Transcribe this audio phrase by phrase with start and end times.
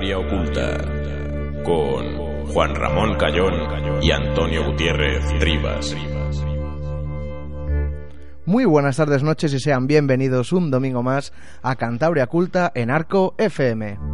[0.00, 5.94] Cantabria Oculta con Juan Ramón Cayón y Antonio Gutiérrez Rivas.
[8.46, 13.34] Muy buenas tardes, noches y sean bienvenidos un domingo más a Cantabria Oculta en Arco
[13.36, 14.09] FM.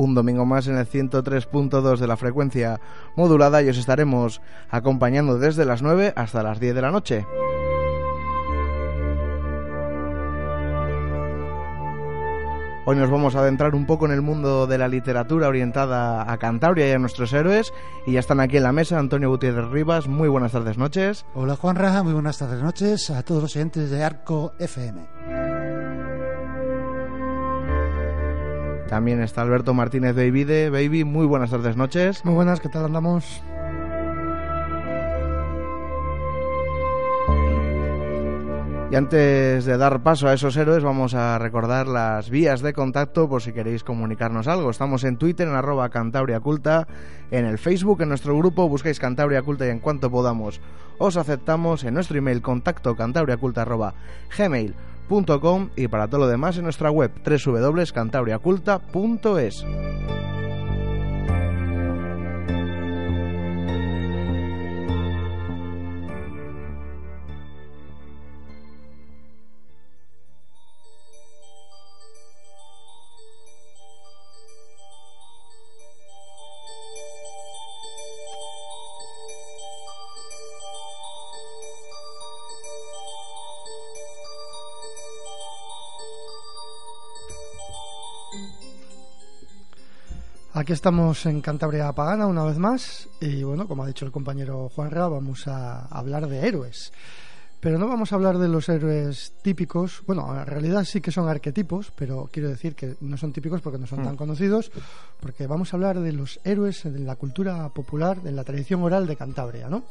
[0.00, 2.80] Un domingo más en el 103.2 de la frecuencia
[3.16, 7.26] modulada y os estaremos acompañando desde las 9 hasta las 10 de la noche.
[12.86, 16.38] Hoy nos vamos a adentrar un poco en el mundo de la literatura orientada a
[16.38, 17.72] Cantabria y a nuestros héroes.
[18.06, 20.08] Y ya están aquí en la mesa Antonio Gutiérrez Rivas.
[20.08, 21.26] Muy buenas tardes, noches.
[21.34, 25.39] Hola Juan Raja, muy buenas tardes, noches a todos los oyentes de Arco FM.
[28.90, 31.04] También está Alberto Martínez Baby de Baby.
[31.04, 32.24] Muy buenas tardes, noches.
[32.24, 33.40] Muy buenas, ¿qué tal andamos?
[38.90, 43.28] Y antes de dar paso a esos héroes, vamos a recordar las vías de contacto
[43.28, 44.70] por si queréis comunicarnos algo.
[44.70, 46.88] Estamos en Twitter, en arroba Cantabria Culta,
[47.30, 50.60] en el Facebook, en nuestro grupo, buscáis Cantabria Culta y en cuanto podamos
[51.00, 53.94] os aceptamos en nuestro email contacto cantabriaculta arroba
[54.36, 54.74] gmail
[55.76, 59.66] y para todo lo demás en nuestra web www.cantabriaculta.es.
[90.60, 94.68] Aquí estamos en Cantabria Pagana una vez más y bueno, como ha dicho el compañero
[94.68, 96.92] Juan Ra, vamos a hablar de héroes.
[97.60, 101.30] Pero no vamos a hablar de los héroes típicos, bueno, en realidad sí que son
[101.30, 104.18] arquetipos, pero quiero decir que no son típicos porque no son tan mm.
[104.18, 104.70] conocidos,
[105.18, 109.06] porque vamos a hablar de los héroes de la cultura popular, de la tradición oral
[109.06, 109.84] de Cantabria, ¿no?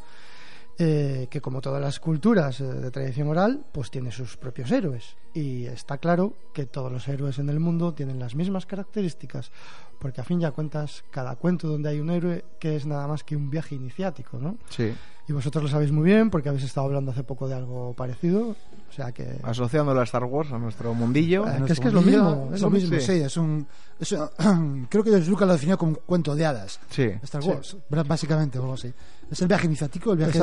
[0.81, 5.17] Eh, que como todas las culturas eh, de tradición oral, pues tiene sus propios héroes.
[5.33, 9.51] Y está claro que todos los héroes en el mundo tienen las mismas características,
[9.99, 13.25] porque a fin ya cuentas, cada cuento donde hay un héroe que es nada más
[13.25, 14.57] que un viaje iniciático, ¿no?
[14.69, 14.93] Sí.
[15.29, 18.49] Y vosotros lo sabéis muy bien porque habéis estado hablando hace poco de algo parecido.
[18.49, 19.39] O sea que.
[19.43, 21.47] Asociándolo a Star Wars, a nuestro mundillo.
[21.47, 22.49] Eh, que es que es lo mismo.
[22.51, 23.11] Es lo mismo, sí.
[23.11, 23.67] es un.
[24.89, 26.79] creo que Lucas lo definió como un cuento de hadas.
[26.89, 27.11] Sí.
[27.21, 28.91] Star Wars, básicamente, o algo así.
[29.29, 30.39] Es el viaje iniciático, el viaje,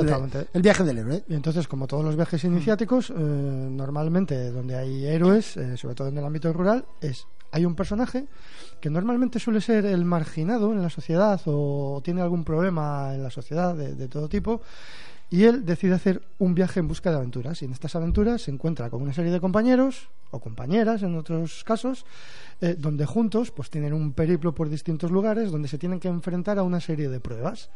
[0.53, 1.25] el viaje del héroe.
[1.27, 6.07] Y entonces, como todos los viajes iniciáticos, eh, normalmente donde hay héroes, eh, sobre todo
[6.07, 8.27] en el ámbito rural, es hay un personaje
[8.83, 13.31] que normalmente suele ser el marginado en la sociedad o tiene algún problema en la
[13.31, 14.61] sociedad de, todo tipo
[15.31, 18.51] y él decide hacer un viaje en busca de aventuras y en estas aventuras se
[18.51, 22.05] encuentra con una serie de compañeros o compañeras en otros casos
[22.61, 26.59] eh, donde juntos pues tienen un periplo por distintos lugares donde se tienen que enfrentar
[26.59, 27.71] a una serie de pruebas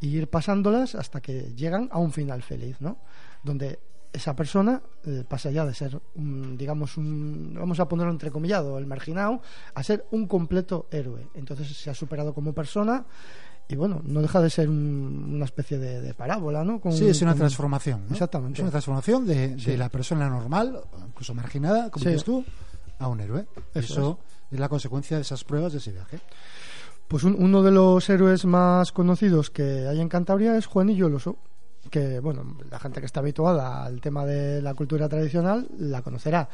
[0.00, 2.96] y ir pasándolas hasta que llegan a un final feliz, ¿no?
[3.44, 3.78] Donde
[4.12, 8.86] esa persona eh, pasa ya de ser, un, digamos, un, vamos a ponerlo entrecomillado, el
[8.86, 9.40] marginado,
[9.74, 11.28] a ser un completo héroe.
[11.34, 13.04] Entonces se ha superado como persona
[13.68, 16.80] y bueno, no deja de ser una especie de, parábola, ¿no?
[16.90, 18.04] sí, es una transformación.
[18.10, 18.58] Exactamente.
[18.58, 22.44] Es una transformación de, la persona normal, incluso marginada, como dices tú,
[22.98, 23.46] a un héroe.
[23.74, 24.18] Eso,
[24.50, 24.58] es.
[24.58, 26.18] la consecuencia de esas pruebas de ese viaje.
[27.06, 31.38] Pues uno de los héroes más conocidos que hay en Cantabria es Juanillo el Oso
[31.88, 36.48] que bueno, la gente que está habituada al tema de la cultura tradicional la conocerá.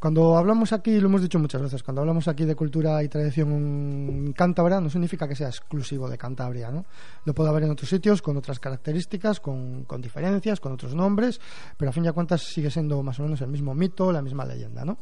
[0.00, 4.32] Cuando hablamos aquí, lo hemos dicho muchas veces, cuando hablamos aquí de cultura y tradición
[4.36, 6.84] cántabra, no significa que sea exclusivo de Cantabria, ¿no?
[7.24, 11.40] Lo puede haber en otros sitios con otras características, con, con diferencias, con otros nombres,
[11.76, 14.44] pero a fin de cuentas sigue siendo más o menos el mismo mito, la misma
[14.44, 14.98] leyenda, ¿no?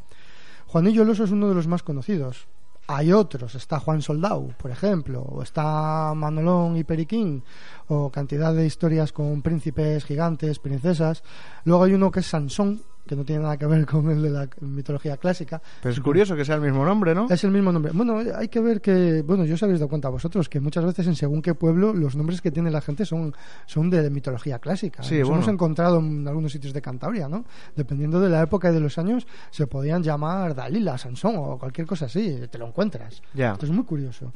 [0.66, 2.46] Juanillo el Oso es uno de los más conocidos.
[2.92, 7.44] Hay otros, está Juan Soldau, por ejemplo, o está Manolón y Periquín,
[7.86, 11.22] o cantidad de historias con príncipes, gigantes, princesas.
[11.62, 14.30] Luego hay uno que es Sansón, que no tiene nada que ver con el de
[14.30, 15.60] la mitología clásica.
[15.82, 17.26] Pero es curioso que sea el mismo nombre, ¿no?
[17.28, 17.90] Es el mismo nombre.
[17.92, 21.08] Bueno, hay que ver que, bueno, yo os habéis dado cuenta vosotros que muchas veces
[21.08, 23.34] en según qué pueblo los nombres que tiene la gente son,
[23.66, 25.02] son de mitología clásica.
[25.02, 25.38] Sí, bueno.
[25.38, 27.44] hemos encontrado en algunos sitios de Cantabria, ¿no?
[27.74, 31.88] Dependiendo de la época y de los años, se podían llamar Dalila, Sansón o cualquier
[31.88, 33.22] cosa así, te lo encuentras.
[33.34, 33.54] Ya.
[33.54, 34.32] Esto es muy curioso.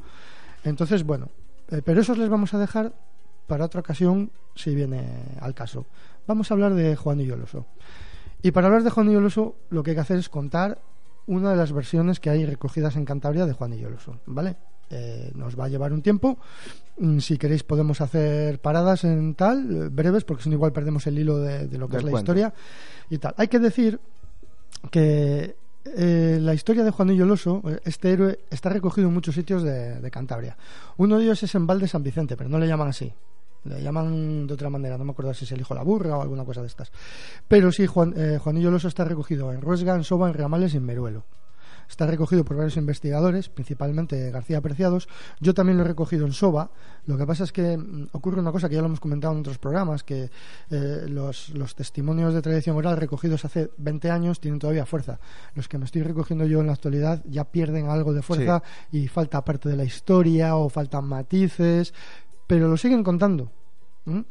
[0.65, 1.29] Entonces, bueno,
[1.71, 2.91] eh, pero esos les vamos a dejar
[3.47, 5.07] para otra ocasión si viene
[5.39, 5.85] al caso.
[6.27, 7.67] Vamos a hablar de Juan y Yoloso.
[8.45, 10.77] Y para hablar de Juan y Oso, lo que hay que hacer es contar
[11.25, 14.55] una de las versiones que hay recogidas en Cantabria de Juan y Oso, ¿vale?
[14.91, 16.37] Eh, nos va a llevar un tiempo.
[16.99, 21.17] Mm, Si queréis podemos hacer paradas en tal, breves, porque si no igual perdemos el
[21.17, 22.19] hilo de, de lo que Del es la cuento.
[22.33, 22.53] historia
[23.09, 23.33] y tal.
[23.37, 23.99] Hay que decir
[24.91, 25.55] que
[25.85, 29.63] eh, la historia de Juanillo el Oso, eh, este héroe, está recogido en muchos sitios
[29.63, 30.55] de, de Cantabria.
[30.97, 33.11] Uno de ellos es en Valde San Vicente, pero no le llaman así.
[33.65, 36.17] Le llaman de otra manera, no me acuerdo si es el hijo de la burra
[36.17, 36.91] o alguna cosa de estas.
[37.47, 40.73] Pero sí, Juan, eh, Juanillo el Oso está recogido en Ruesga, en Soba, en Ramales
[40.73, 41.25] y en Meruelo.
[41.89, 45.07] Está recogido por varios investigadores, principalmente García Preciados.
[45.39, 46.71] Yo también lo he recogido en Soba.
[47.05, 49.41] Lo que pasa es que mm, ocurre una cosa que ya lo hemos comentado en
[49.41, 50.29] otros programas, que
[50.71, 55.19] eh, los, los testimonios de tradición oral recogidos hace 20 años tienen todavía fuerza.
[55.53, 59.07] Los que me estoy recogiendo yo en la actualidad ya pierden algo de fuerza y
[59.07, 61.93] falta parte de la historia o faltan matices,
[62.47, 63.51] pero lo siguen contando.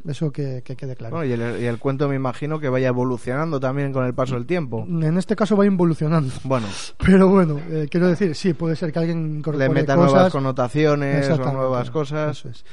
[0.06, 1.16] Eso que, que quede claro.
[1.16, 4.34] Bueno, y, el, y el cuento me imagino que vaya evolucionando también con el paso
[4.34, 4.86] del tiempo.
[4.88, 6.32] En este caso va involucionando.
[6.44, 6.68] Bueno,
[7.04, 10.12] Pero bueno, eh, quiero decir, sí, puede ser que alguien incorpore le meta cosas.
[10.12, 12.38] nuevas connotaciones o nuevas cosas.
[12.38, 12.64] eso es.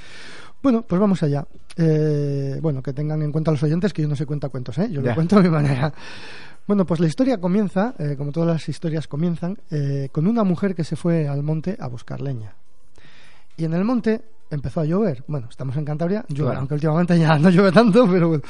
[0.62, 1.48] Bueno, pues vamos allá.
[1.76, 4.88] Eh, bueno, que tengan en cuenta los oyentes que yo no sé cuenta cuentos, ¿eh?
[4.92, 5.92] yo lo cuento a mi manera.
[6.68, 10.76] Bueno, pues la historia comienza, eh, como todas las historias comienzan, eh, con una mujer
[10.76, 12.56] que se fue al monte a buscar leña.
[13.58, 14.22] Y en el monte
[14.52, 15.24] empezó a llover.
[15.28, 16.60] Bueno, estamos en Cantabria, llueve, Claro.
[16.60, 18.44] aunque últimamente ya no llueve tanto, pero bueno.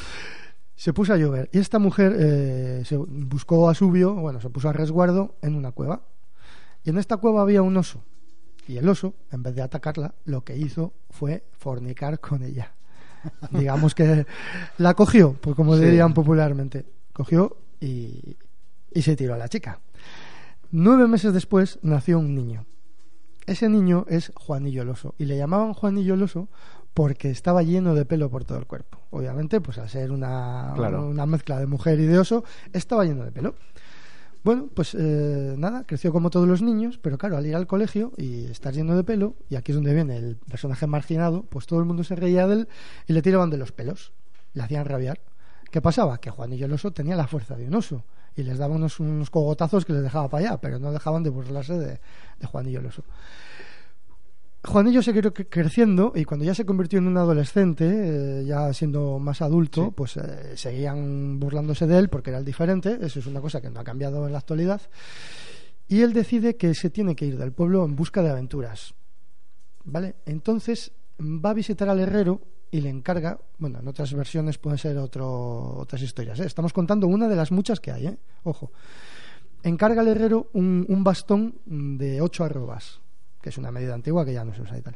[0.76, 4.68] Se puso a llover y esta mujer eh, se buscó a Subio, bueno, se puso
[4.70, 6.02] a resguardo en una cueva.
[6.84, 8.04] Y en esta cueva había un oso.
[8.68, 12.74] Y el oso, en vez de atacarla, lo que hizo fue fornicar con ella.
[13.52, 14.26] Digamos que
[14.80, 15.84] la cogió, pues como Sí.
[15.86, 16.86] dirían popularmente.
[17.14, 18.36] Cogió y,
[18.92, 19.80] y se tiró a la chica.
[20.72, 22.66] Nueve meses después nació un niño.
[23.46, 25.16] Ese niño es Juanillo el oso.
[25.18, 26.48] Y le llamaban Juanillo el oso
[26.94, 29.00] porque estaba lleno de pelo por todo el cuerpo.
[29.12, 31.08] Obviamente, pues al ser una, Claro.
[31.08, 32.44] una mezcla de mujer y de oso,
[32.74, 33.56] estaba lleno de pelo.
[34.44, 38.12] Bueno, pues eh, nada, creció como todos los niños, pero claro, al ir al colegio
[38.18, 41.80] y estar lleno de pelo, y aquí es donde viene el personaje marginado, pues todo
[41.80, 42.68] el mundo se reía de él
[43.08, 44.14] y le tiraban de los pelos,
[44.54, 45.22] le hacían rabiar.
[45.70, 46.18] ¿Qué pasaba?
[46.20, 48.04] Que Juanillo el oso tenía la fuerza de un oso
[48.36, 51.30] y les daba unos, unos cogotazos que les dejaba para allá, pero no dejaban de
[51.30, 52.00] burlarse de,
[52.40, 53.04] de Juanillo el oso.
[54.64, 57.86] Juanillo se quedó cre- creciendo y cuando ya se convirtió en un adolescente,
[58.42, 59.92] eh, ya siendo más adulto, Sí.
[59.96, 63.00] pues eh, seguían burlándose de él porque era el diferente.
[63.02, 64.82] Eso es una cosa que no ha cambiado en la actualidad.
[65.88, 68.94] Y él decide que se tiene que ir del pueblo en busca de aventuras.
[69.84, 70.16] ¿Vale?
[70.28, 72.40] Entonces va a visitar al herrero
[72.72, 76.40] y le encarga, bueno, en otras versiones pueden ser otro, otras historias.
[76.40, 76.46] ¿eh?
[76.46, 78.18] Estamos contando una de las muchas que hay, ¿eh?
[78.44, 78.72] Ojo.
[79.62, 83.02] Encarga al herrero un, un bastón de ocho arrobas,
[83.42, 84.96] que es una medida antigua que ya no se usa y tal.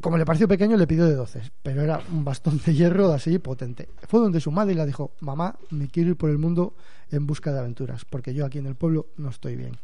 [0.00, 3.38] Como le pareció pequeño, le pidió de 12, pero era un bastón de hierro así
[3.40, 3.88] potente.
[4.06, 6.76] Fue donde su madre le dijo, mamá, me quiero ir por el mundo
[7.10, 9.76] en busca de aventuras, porque yo aquí en el pueblo no estoy bien.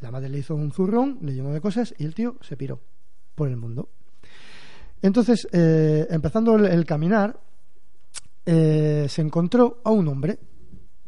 [0.00, 2.80] La madre le hizo un zurrón, le llenó de cosas y el tío se piró
[3.36, 3.88] por el mundo.
[5.02, 7.38] Entonces, eh, empezando el, el caminar,
[8.46, 10.38] eh, se encontró a un hombre.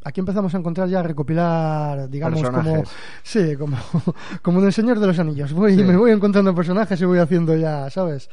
[0.06, 2.88] Aquí empezamos a encontrar ya a recopilar, digamos, como Personajes.
[3.22, 3.78] sí, como,
[4.42, 5.52] como en el Señor de los Anillos.
[5.54, 5.82] Voy, Sí.
[5.82, 8.28] Me voy encontrando personajes y voy haciendo ya, ¿sabes?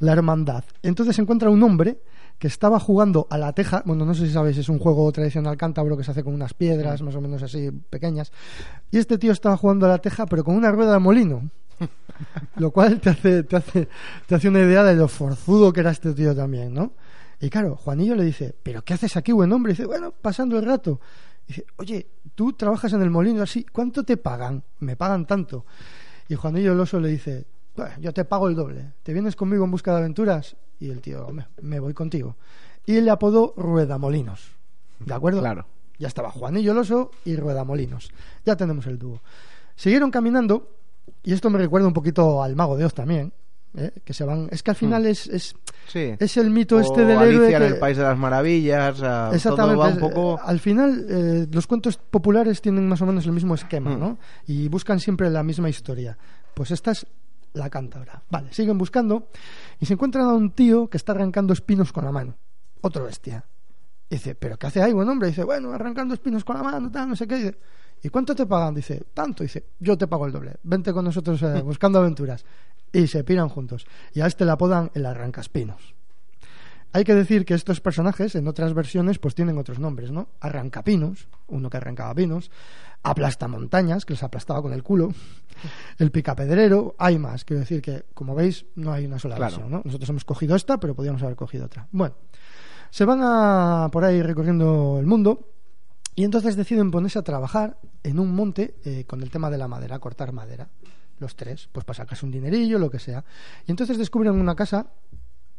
[0.00, 0.64] La hermandad.
[0.82, 2.00] Entonces se encuentra un hombre
[2.38, 3.84] que estaba jugando a la teja.
[3.86, 6.54] Bueno, no sé si sabéis, es un juego tradicional cántabro que se hace con unas
[6.54, 8.32] piedras, más o menos así pequeñas.
[8.90, 11.50] Y este tío estaba jugando a la teja, pero con una rueda de molino.
[12.56, 13.88] Lo cual te hace, te hace,
[14.26, 16.92] te hace una idea de lo forzudo que era este tío también, ¿no?
[17.40, 19.72] Y claro, Juanillo le dice, ¿pero qué haces aquí, buen hombre?
[19.72, 21.00] Y dice, bueno, pasando el rato.
[21.46, 24.62] dice, oye, tú trabajas en el molino así, ¿cuánto te pagan?
[24.78, 25.66] Me pagan tanto.
[26.28, 27.46] Y Juanillo el oso le dice,
[27.76, 28.92] "Bueno, yo te pago el doble.
[29.02, 30.56] ¿Te vienes conmigo en busca de aventuras?
[30.78, 32.36] Y el tío, "Hombre, me voy contigo.
[32.86, 34.52] Y le apodó Ruedamolinos.
[35.00, 35.40] ¿De acuerdo?
[35.40, 35.66] Claro.
[35.98, 38.10] Ya estaba Juanillo el oso y Ruedamolinos.
[38.46, 39.20] Ya tenemos el dúo.
[39.76, 40.70] Siguieron caminando,
[41.22, 43.32] y esto me recuerda un poquito al Mago de Oz también.
[43.74, 43.90] ¿eh?
[44.04, 44.48] Que se van.
[44.50, 45.54] Es que al final es, es,
[45.88, 46.14] Sí.
[46.18, 47.52] es el mito O este del Alicia héroe.
[47.54, 48.96] en que- el País de las Maravillas.
[48.98, 49.46] Exactamente.
[49.48, 50.38] Todo va un poco...
[50.42, 54.00] Al final, eh, los cuentos populares tienen más o menos el mismo esquema, Mm.
[54.00, 54.18] ¿no?
[54.46, 56.16] Y buscan siempre la misma historia.
[56.54, 57.06] Pues esta es
[57.54, 58.22] la cántabra.
[58.30, 59.28] Vale, siguen buscando
[59.80, 62.36] y se encuentran a un tío que está arrancando espinos con la mano.
[62.82, 63.44] Otro bestia.
[64.10, 65.28] Y dice, ¿pero qué hace ahí, buen hombre?
[65.28, 67.36] dice, bueno, arrancando espinos con la mano, tal, no sé qué.
[67.36, 67.58] Dice,
[68.02, 68.74] ¿y cuánto te pagan?
[68.74, 69.42] Dice, tanto.
[69.42, 70.56] Dice, yo te pago el doble.
[70.62, 72.44] Vente con nosotros eh, buscando aventuras.
[72.92, 73.86] Y se piran juntos.
[74.12, 75.94] Y a este le apodan el arrancaspinos.
[76.94, 80.28] Hay que decir que estos personajes en otras versiones pues tienen otros nombres, ¿no?
[80.40, 82.50] Arrancapinos, uno que arrancaba pinos,
[83.02, 85.08] aplastamontañas, que les aplastaba con el culo,
[85.98, 89.50] el picapedrero, hay más, quiero decir que como veis no hay una sola Claro.
[89.52, 89.82] versión, ¿no?
[89.84, 91.88] Nosotros hemos cogido esta, pero podríamos haber cogido otra.
[91.92, 92.14] Bueno,
[92.90, 95.48] se van a por ahí recorriendo el mundo
[96.14, 99.68] y entonces deciden ponerse a trabajar en un monte eh, con el tema de la
[99.68, 100.68] madera, cortar madera.
[101.18, 103.24] los tres, pues para sacarse un dinerillo, lo que sea.
[103.66, 104.86] Y entonces descubren una casa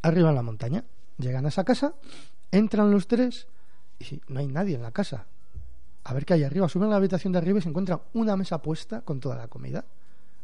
[0.01, 0.83] arriba en la montaña.
[1.17, 1.93] Llegan a esa casa,
[2.51, 3.47] entran los tres
[3.99, 5.25] y no hay nadie en la casa.
[6.03, 6.67] A ver qué hay arriba.
[6.67, 9.47] Suben a la habitación de arriba y se encuentran una mesa puesta con toda la
[9.47, 9.85] comida.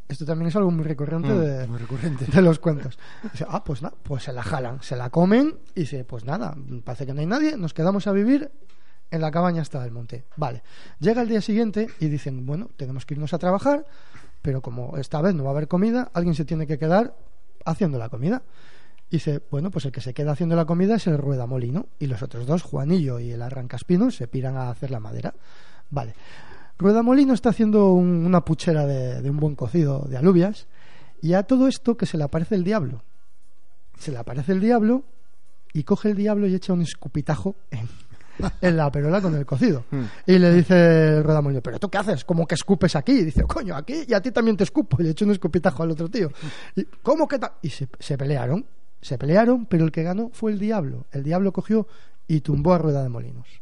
[0.08, 2.24] Esto también es algo muy recurrente, Mm, de, muy recurrente.
[2.24, 2.98] de los cuentos.
[3.30, 6.56] Dice, ah, pues nada, pues se la jalan, se la comen y dice, pues nada,
[6.82, 8.50] parece que no hay nadie, nos quedamos a vivir
[9.10, 10.24] en la cabaña hasta del monte.
[10.36, 10.62] Vale.
[11.00, 13.84] Llega el día siguiente y dicen, bueno, tenemos que irnos a trabajar,
[14.42, 17.14] pero como esta vez no va a haber comida, alguien se tiene que quedar
[17.64, 18.42] haciendo la comida.
[19.10, 21.86] Y dice, bueno, pues el que se queda haciendo la comida es el rueda molino
[21.98, 25.34] y los otros dos, Juanillo y el arrancaspinos, se piran a hacer la madera.
[25.90, 26.14] Vale.
[26.78, 30.66] Rueda molino está haciendo un- una puchera de, de un buen cocido de alubias
[31.20, 33.02] y a todo esto que se le aparece el diablo.
[33.98, 35.04] Se le aparece el diablo
[35.74, 37.88] y coge el diablo y echa un escupitajo en,
[38.60, 39.84] en la perola con el cocido.
[40.26, 42.24] Y le dice Rueda Molino, ¿pero tú qué haces?
[42.24, 43.12] ¿Cómo que escupes aquí?
[43.12, 44.96] Y dice, coño, aquí y a ti también te escupo.
[45.00, 46.30] Y le echa un escupitajo al otro tío.
[46.76, 47.52] Y, ¿Cómo que tal?
[47.62, 48.64] Y se, se pelearon.
[49.00, 51.06] Se pelearon, pero el que ganó fue el diablo.
[51.10, 51.86] El diablo cogió
[52.28, 53.60] y tumbó a Rueda de Molinos.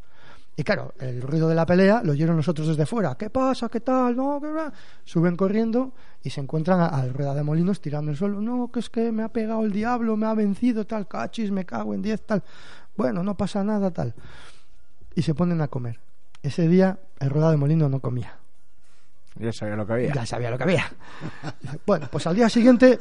[0.59, 3.15] Y claro, el ruido de la pelea lo oyeron los otros desde fuera.
[3.15, 3.69] ¿Qué pasa?
[3.69, 4.17] ¿Qué tal?
[4.17, 4.73] No, ¿qué va?
[5.05, 8.41] Suben corriendo y se encuentran al rueda de molinos tirando el suelo.
[8.41, 11.65] No, que es que me ha pegado el diablo, me ha vencido, tal, cachis, me
[11.65, 12.43] cago en diez, tal.
[12.97, 14.13] Bueno, no pasa nada, tal.
[15.15, 16.01] Y se ponen a comer.
[16.43, 18.39] Ese día el rueda de molino no comía.
[19.37, 20.13] Ya sabía lo que había.
[20.13, 20.85] Ya sabía lo que había.
[21.87, 22.99] Bueno, pues al día siguiente,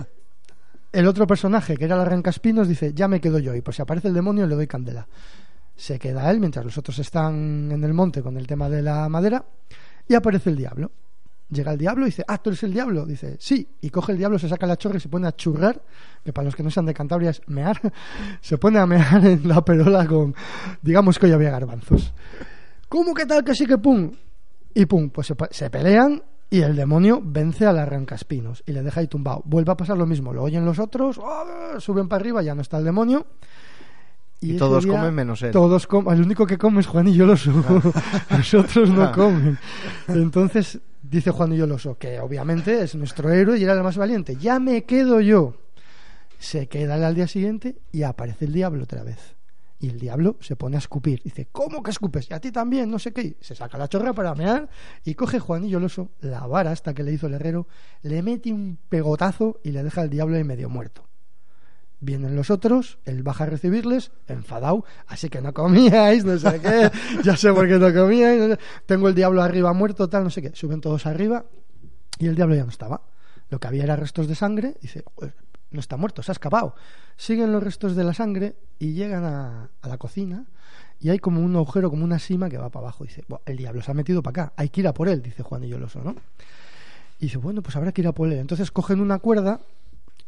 [0.92, 3.56] el otro personaje, que era el arrancaspinos, dice, ya me quedo yo.
[3.56, 5.08] Y por si aparece el demonio, le doy candela.
[5.76, 9.10] Se queda él mientras los otros están en el monte con el tema de la
[9.10, 9.44] madera.
[10.08, 10.92] Y aparece el diablo.
[11.50, 13.06] Llega el diablo y dice, ah, tú eres el diablo.
[13.06, 13.68] Dice, sí.
[13.82, 15.82] Y coge el diablo, se saca la chorra y se pone a churrar,
[16.24, 17.80] que para los que no sean de Cantabria es mear.
[18.42, 20.36] Se pone a mear en la perola con,
[20.82, 22.14] digamos que hoy había garbanzos.
[22.90, 24.12] ¿Cómo que tal que sí que pum?
[24.74, 28.84] Y pum, pues se, pe- se pelean y el demonio vence al arrancaspinos y le
[28.84, 29.42] deja ahí tumbado.
[29.46, 31.76] Vuelve a pasar lo mismo, lo oyen los otros, ¡ah!
[31.80, 33.26] suben para arriba, ya no está el demonio.
[34.40, 35.52] Y todos día comen menos él.
[35.52, 37.52] Todos comen, el único que come es Juanillo Loso,
[38.30, 39.12] los otros no Ah.
[39.12, 39.58] comen.
[40.10, 44.60] Entonces dice Juanillo Loso, que obviamente es nuestro héroe y era el más valiente, ya
[44.60, 45.56] me quedo yo.
[46.40, 49.36] Se queda al día siguiente y aparece el diablo otra vez.
[49.80, 51.22] Y el diablo se pone a escupir.
[51.24, 52.30] Dice, ¿cómo que escupes?
[52.30, 53.38] Y a ti también, no sé qué.
[53.42, 54.70] Se saca la chorra para mear
[55.06, 57.68] y coge Juanillo Loso la vara hasta que le hizo el herrero,
[58.02, 61.07] le mete un pegotazo y le deja al diablo ahí medio muerto.
[62.00, 66.92] Vienen los otros, él baja a recibirles, enfadado, así que no comíais, no sé qué,
[67.24, 70.30] ya sé por qué no comíais, no sé, tengo el diablo arriba muerto, tal, no
[70.30, 70.52] sé qué.
[70.54, 71.46] Suben todos arriba
[72.20, 73.02] y el diablo ya no estaba.
[73.50, 75.34] Lo que había era restos de sangre, dice, "Joder,
[75.72, 76.76] no está muerto, se ha escapado.
[77.16, 80.46] Siguen los restos de la sangre y llegan a, a la cocina
[81.00, 83.06] y hay como un agujero, como una sima que va para abajo.
[83.06, 85.24] Dice, "Buah, el diablo se ha metido para acá, hay que ir a por él,
[85.24, 86.16] dice Juanillo Loso, ¿no?
[87.20, 88.38] Y dice, bueno, pues habrá que ir a por él.
[88.38, 89.60] Entonces cogen una cuerda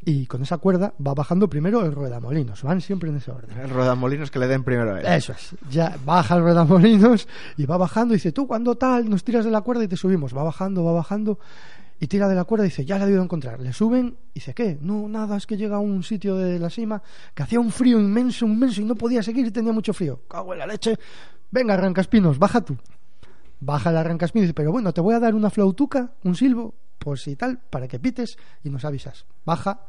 [0.05, 2.63] y con esa cuerda va bajando primero el ruedamolinos.
[2.63, 3.57] Van siempre en ese orden.
[3.59, 5.05] El rodamolinos que le den primero a él.
[5.05, 5.55] Eso es.
[5.69, 7.27] Ya baja el ruedamolinos
[7.57, 9.97] y va bajando y dice, tú cuando tal, nos tiras de la cuerda y te
[9.97, 10.35] subimos.
[10.35, 11.39] Va bajando, va bajando
[11.99, 13.59] y tira de la cuerda y dice, ya la he debido encontrar.
[13.59, 14.77] Le suben y dice, ¿qué?
[14.81, 17.01] No, nada, es que llega a un sitio de la cima
[17.33, 20.21] que hacía un frío inmenso, inmenso y no podía seguir y tenía mucho frío.
[20.29, 20.97] Cago en la leche.
[21.51, 22.77] Venga, arrancaspinos, baja tú.
[23.59, 26.73] Baja el arrancaspinos y dice, pero bueno, te voy a dar una flautuca, un silbo,
[26.99, 29.25] por si tal, para que pites y nos avisas.
[29.45, 29.85] Baja,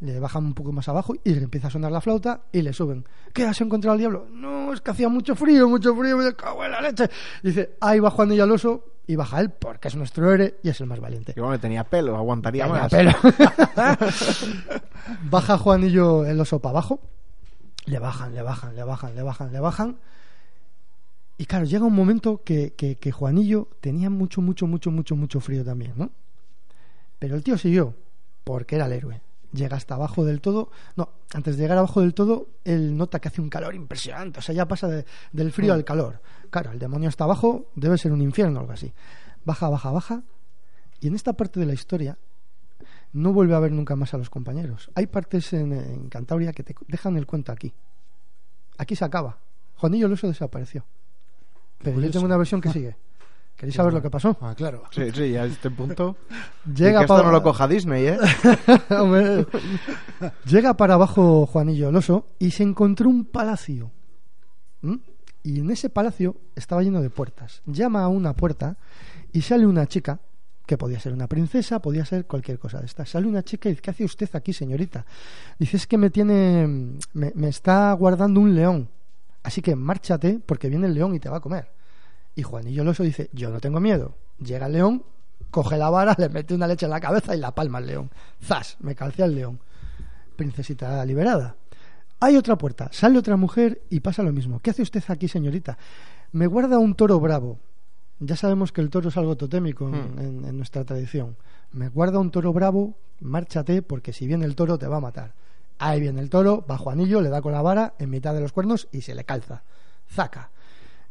[0.00, 2.72] le bajan un poco más abajo y le empieza a sonar la flauta y le
[2.72, 3.04] suben.
[3.32, 4.26] ¿Qué has encontrado al diablo?
[4.30, 7.08] No, es que hacía mucho frío, mucho frío, me cago en la leche.
[7.42, 10.80] Dice, ahí va Juan al oso y baja él porque es nuestro héroe y es
[10.80, 11.34] el más valiente.
[11.36, 12.90] Y bueno, tenía pelo, aguantaría Tenía más.
[12.90, 13.12] pelo.
[15.30, 17.00] Baja Juanillo el oso para abajo.
[17.86, 19.98] Le bajan, le bajan, le bajan, le bajan, le bajan.
[21.36, 25.40] Y claro, llega un momento que, que, que Juanillo tenía mucho, mucho, mucho, mucho, mucho
[25.40, 26.10] frío también, ¿no?
[27.24, 27.94] Pero el tío siguió,
[28.44, 29.22] porque era el héroe.
[29.54, 30.70] Llega hasta abajo del todo.
[30.94, 34.40] No, antes de llegar abajo del todo, él nota que hace un calor impresionante.
[34.40, 36.20] O sea, ya pasa de- del frío al calor.
[36.50, 38.92] Claro, el demonio está abajo, debe ser un infierno o algo así.
[39.42, 40.22] Baja, baja, baja.
[41.00, 42.18] Y en esta parte de la historia
[43.14, 44.90] no vuelve a ver nunca más a los compañeros.
[44.94, 47.72] Hay partes en, en Cantabria que te dejan el cuento aquí.
[48.76, 49.38] Aquí se acaba.
[49.76, 50.84] Juanillo Loso desapareció.
[51.78, 52.96] Pero yo tengo una versión que sigue.
[53.64, 54.36] ¿Queréis saber lo que pasó?
[54.40, 54.84] Ah, claro.
[54.90, 56.16] Sí, sí, a este punto.
[56.74, 58.18] Llega que esto pa- no lo coja Disney, ¿eh?
[60.46, 63.90] Llega para abajo Juanillo el oso y se encontró un palacio.
[64.82, 64.94] ¿Mm?
[65.42, 67.62] Y en ese palacio estaba lleno de puertas.
[67.66, 68.76] Llama a una puerta
[69.32, 70.20] y sale una chica,
[70.66, 73.04] que podía ser una princesa, podía ser cualquier cosa de esta.
[73.04, 75.04] Sale una chica y dice, ¿qué hace usted aquí, señorita?
[75.58, 76.66] Dice, es que me tiene,
[77.12, 78.88] me, me está guardando un león.
[79.42, 81.70] Así que márchate porque viene el león y te va a comer.
[82.36, 84.14] Y Juanillo el oso dice, yo no tengo miedo.
[84.38, 85.04] Llega el león
[85.50, 88.10] Coge la vara, le mete una leche en la cabeza y la palma al león.
[88.42, 88.76] ¡Zas!
[88.80, 89.60] Me calcé al león.
[90.36, 91.54] Princesita liberada.
[92.20, 94.58] Hay otra puerta, sale otra mujer y pasa lo mismo.
[94.60, 95.78] ¿Qué hace usted aquí, señorita?
[96.32, 97.58] Me guarda un toro bravo.
[98.18, 100.44] Ya sabemos que el toro es algo totémico en, Hmm.
[100.46, 101.36] en nuestra tradición.
[101.72, 105.34] Me guarda un toro bravo, márchate, porque si viene el toro te va a matar.
[105.78, 108.52] Ahí viene el toro, bajo anillo, le da con la vara en mitad de los
[108.52, 109.62] cuernos y se le calza.
[110.10, 110.50] Zaca.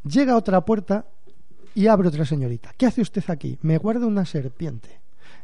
[0.03, 1.06] Llega a otra puerta
[1.75, 2.74] y abre otra señorita.
[2.77, 3.58] ¿Qué hace usted aquí?
[3.62, 4.89] Me guarda una serpiente.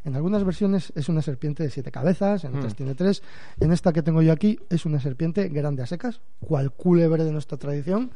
[0.06, 2.78] En algunas versiones es una serpiente de siete cabezas, en otras Mm.
[2.78, 3.22] tiene tres.
[3.60, 7.32] En esta que tengo yo aquí es una serpiente grande a secas, cual culebre de
[7.34, 8.12] nuestra tradición.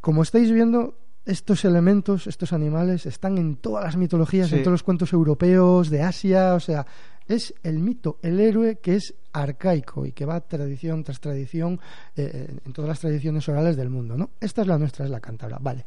[0.00, 0.94] Como estáis viendo,
[1.26, 4.56] estos elementos, estos animales, están en todas las mitologías, Sí.
[4.56, 6.86] en todos los cuentos europeos, de Asia, o sea,
[7.34, 11.80] es el mito, el héroe que es arcaico y que va tradición tras tradición
[12.16, 14.30] eh, eh, en todas las tradiciones orales del mundo, ¿no?
[14.40, 15.84] Esta es la nuestra, es la cántabra, vale.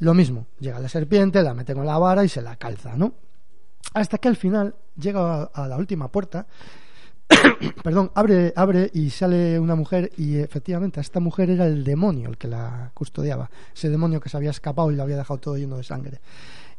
[0.00, 3.14] Lo mismo, llega la serpiente, la mete con la vara y se la calza, ¿no?
[3.94, 6.46] Hasta que al final llega a, a la última puerta
[7.84, 12.38] perdón, abre, abre y sale una mujer y efectivamente esta mujer era el demonio el
[12.38, 15.76] que la custodiaba, ese demonio que se había escapado y lo había dejado todo lleno
[15.76, 16.20] de sangre.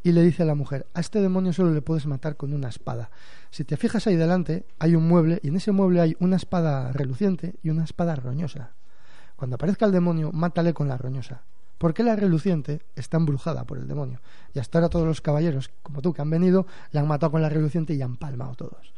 [0.02, 2.68] Y le dice a la mujer, a este demonio solo le puedes matar con una
[2.68, 3.10] espada.
[3.50, 6.92] Si te fijas ahí delante, hay un mueble y en ese mueble hay una espada
[6.92, 8.70] reluciente y una espada roñosa.
[9.36, 11.42] Cuando aparezca el demonio, mátale con la roñosa.
[11.78, 14.20] Porque la reluciente está embrujada por el demonio.
[14.54, 17.42] Y hasta ahora todos los caballeros, como tú, que han venido, la han matado con
[17.42, 18.92] la reluciente y han palmado todos.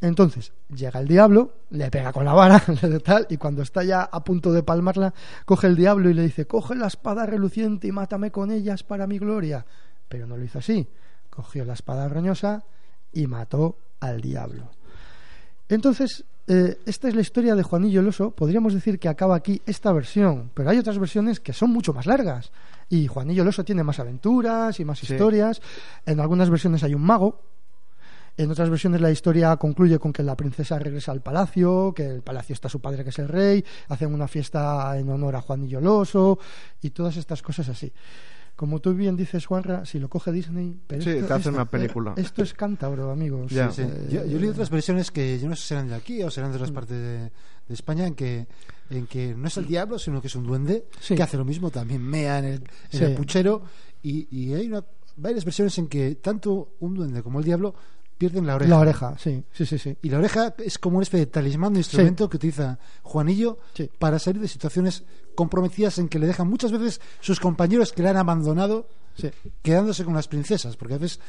[0.00, 2.62] Entonces, llega el diablo, le pega con la vara,
[3.04, 5.12] tal, y cuando está ya a punto de palmarla,
[5.44, 9.06] coge el diablo y le dice, coge la espada reluciente y mátame con ellas para
[9.06, 9.66] mi gloria.
[10.08, 10.86] Pero no lo hizo así.
[11.30, 12.64] Cogió la espada roñosa
[13.12, 14.70] y mató al diablo.
[15.68, 18.30] Entonces, eh, esta es la historia de Juanillo el Oso.
[18.30, 22.06] Podríamos decir que acaba aquí esta versión, pero hay otras versiones que son mucho más
[22.06, 22.50] largas.
[22.88, 25.12] Y Juanillo el Oso tiene más aventuras y más Sí.
[25.12, 25.60] historias.
[26.06, 27.42] En algunas versiones hay un mago,
[28.38, 32.22] en otras versiones la historia concluye con que la princesa regresa al palacio, que el
[32.22, 35.80] palacio está su padre que es el rey, hacen una fiesta en honor a Juanillo
[35.80, 36.38] el Oso
[36.80, 37.92] y todas estas cosas así.
[38.58, 40.76] Como tú bien dices, Juanra, si lo coge Disney...
[40.88, 42.14] Pero Sí, esto, te hace esto- una película.
[42.16, 43.52] Esto es cántabro, amigos.
[43.52, 46.20] Sí, Eh, yo, yo leí otras versiones que yo no sé si serán de aquí
[46.24, 47.30] o serán de otras partes de, de
[47.74, 48.48] España en que
[48.90, 51.14] en que no es el diablo sino que es un duende Sí.
[51.14, 52.54] que hace lo mismo también mea en el,
[52.90, 53.04] en Sí.
[53.04, 53.62] el puchero
[54.02, 54.84] y, y hay una-
[55.16, 57.74] varias versiones en que tanto un duende como el diablo
[58.18, 59.96] pierden la oreja La oreja, sí, sí, sí, sí.
[60.02, 63.88] y la oreja es como una especie de talismán de instrumento que utiliza Juanillo Sí.
[63.98, 65.04] para salir de situaciones
[65.34, 69.30] comprometidas en que le dejan muchas veces sus compañeros que le han abandonado sí.
[69.62, 71.20] quedándose con las princesas, porque a veces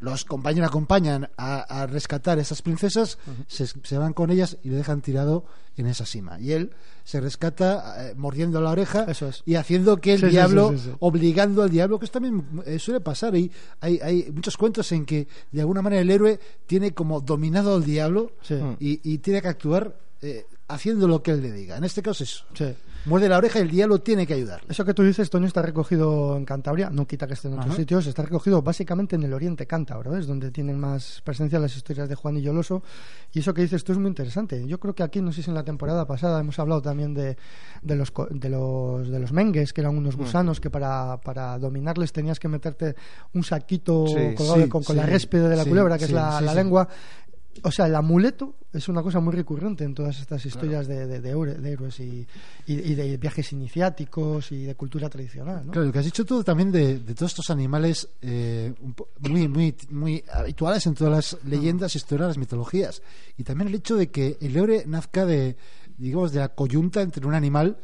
[0.00, 4.68] los compañeros acompañan a, a rescatar a esas princesas, se, se van con ellas y
[4.68, 5.44] le dejan tirado
[5.76, 6.38] en esa cima.
[6.40, 6.72] Y él
[7.04, 9.42] se rescata eh, mordiendo la oreja Eso es.
[9.46, 10.96] y haciendo que el Sí, diablo, sí, sí, sí.
[11.00, 13.34] obligando al diablo, que esto también eh, suele pasar.
[13.36, 17.74] Y hay, hay muchos cuentos en que de alguna manera el héroe tiene como dominado
[17.76, 18.32] al diablo
[18.78, 21.76] y, y tiene que actuar eh, haciendo lo que él le diga.
[21.76, 22.74] En este caso es sí.
[23.06, 24.66] Muerde la oreja y el diablo tiene que ayudarle.
[24.70, 27.66] Eso que tú dices, Toño, está recogido en Cantabria, no quita que esté en otros
[27.68, 27.76] Ajá.
[27.76, 30.20] sitios, está recogido básicamente en el oriente cántabro, ¿eh?
[30.20, 32.82] es donde tienen más presencia las historias de Juan y Yoloso.
[33.32, 34.66] Y eso que dices tú es muy interesante.
[34.66, 37.36] Yo creo que aquí, no sé si en la temporada pasada, hemos hablado también de,
[37.82, 39.98] de, los, de, los, de los mengues, que eran Mm.
[39.98, 42.94] unos gusanos que para, para dominarles tenías que meterte
[43.32, 46.10] un saquito Sí, colgado sí, con, con sí, la réspide de la culebra, que es
[46.12, 46.88] la, lengua.
[47.62, 51.20] O sea, el amuleto es una cosa muy recurrente en todas estas historias de, de,
[51.20, 52.26] de héroe- de héroes y,
[52.66, 55.64] y, y de viajes iniciáticos y de cultura tradicional.
[55.66, 55.72] ¿no?
[55.72, 58.74] Claro, lo que has dicho tú también de, de todos estos animales eh,
[59.20, 63.02] muy, muy, muy habituales en todas las leyendas, historias, las mitologías.
[63.38, 65.56] Y también el hecho de que el héroe nazca de,
[65.96, 67.78] digamos, de la coyunta entre un animal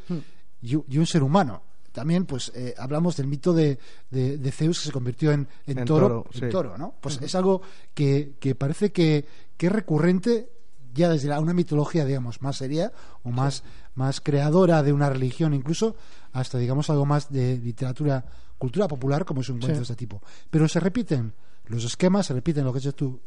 [0.63, 1.63] y, un- y un ser humano.
[1.93, 3.77] También, pues, eh, hablamos del mito de,
[4.11, 6.95] de- de Zeus que se convirtió en, en En toro, toro, en toro, ¿no?
[7.01, 7.63] Pues es algo
[7.95, 9.25] que, que parece que,
[9.61, 10.51] que es recurrente
[10.94, 12.94] ya desde la- una mitología, digamos, más seria
[13.25, 13.62] o más,
[13.94, 15.96] más creadora de una religión incluso,
[16.33, 18.25] hasta, digamos, algo más de literatura,
[18.57, 19.81] cultura popular, como es un cuento Sí.
[19.81, 20.23] de este tipo.
[20.49, 21.35] Pero se repiten
[21.66, 23.20] los esquemas, se repiten lo que has tú,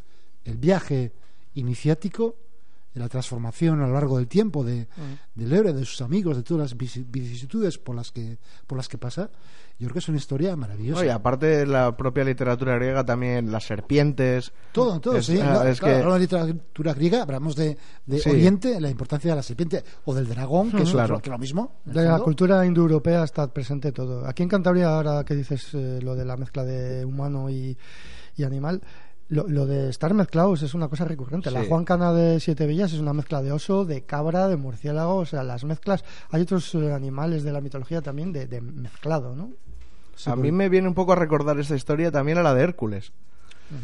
[0.44, 1.14] el viaje
[1.54, 2.36] iniciático,
[2.96, 4.88] la transformación a lo largo del tiempo de,
[5.34, 8.88] del héroe, de sus amigos, de todas las vici- vicisitudes por las que, por las
[8.88, 9.30] que pasa.
[9.80, 11.04] Yo creo que es una historia maravillosa.
[11.04, 14.54] Y aparte de la propia literatura griega, también las serpientes.
[14.72, 15.40] Todo, todo, Es- sí.
[15.42, 18.30] ah, No, es claro, que- hablamos de literatura griega, hablamos de, de Sí.
[18.30, 21.16] Oriente, la importancia de la serpiente o del dragón, que es Claro.
[21.16, 21.78] lo, que lo mismo.
[21.86, 24.28] De la cultura indoeuropea está presente todo.
[24.28, 27.76] Aquí en Cantabria, ahora que dices eh, lo de la mezcla de humano y,
[28.38, 28.82] y animal,
[29.30, 31.52] lo, lo de estar mezclados es una cosa recurrente.
[31.52, 31.68] La Sí.
[31.70, 35.26] Juan Cana de Siete Villas es una mezcla de oso, de cabra, de murciélago, o
[35.26, 36.04] sea, las mezclas.
[36.30, 39.52] Hay otros eh, animales de la mitología también de, de mezclado, ¿no?
[40.26, 43.12] a mí me viene un poco a recordar esta historia también a la de Hércules.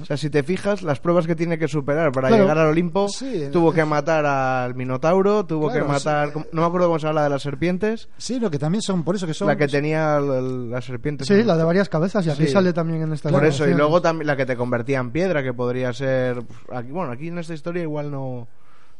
[0.01, 2.43] O sea, si te fijas, las pruebas que tiene que superar para Claro.
[2.43, 3.49] llegar al Olimpo, Sí.
[3.51, 6.27] tuvo que matar al Minotauro, tuvo Claro, que matar...
[6.27, 6.33] sí.
[6.33, 8.09] ¿cómo- No me acuerdo cómo se habla de las serpientes.
[8.17, 9.47] Sí, lo que también son, por eso que son...
[9.47, 11.27] La que tenía el- el- las serpientes.
[11.27, 12.51] Sí, la de varias cabezas y aquí Sí.
[12.51, 15.43] sale también en esta Por eso, y luego también la que te convertía en piedra,
[15.43, 16.41] que podría ser...
[16.73, 18.47] Aquí, bueno, aquí en esta historia igual no,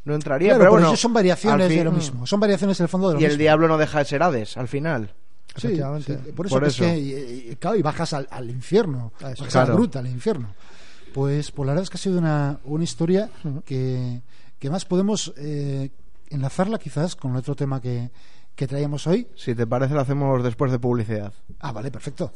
[0.05, 0.87] no entraría, Claro, pero pero bueno...
[0.93, 2.25] eso son variaciones fin- de lo mismo.
[2.25, 3.39] Son variaciones en el fondo de lo Y el mismo.
[3.41, 5.13] diablo no deja de ser Hades, al final.
[5.55, 6.83] Sí, sí, por eso, Por que es eso.
[6.85, 9.41] que, y- y- claro, y bajas al, al infierno, A eso.
[9.43, 9.71] bajas Claro.
[9.71, 10.53] al gruta, al infierno.
[11.13, 13.29] Pues, pues la verdad es que ha sido una, una historia
[13.65, 14.21] que,
[14.59, 15.89] que más podemos eh,
[16.29, 18.11] enlazarla quizás con el otro tema que,
[18.55, 19.27] que traíamos hoy.
[19.35, 21.33] Si te parece, lo hacemos después de publicidad.
[21.59, 22.31] Ah, vale, perfecto.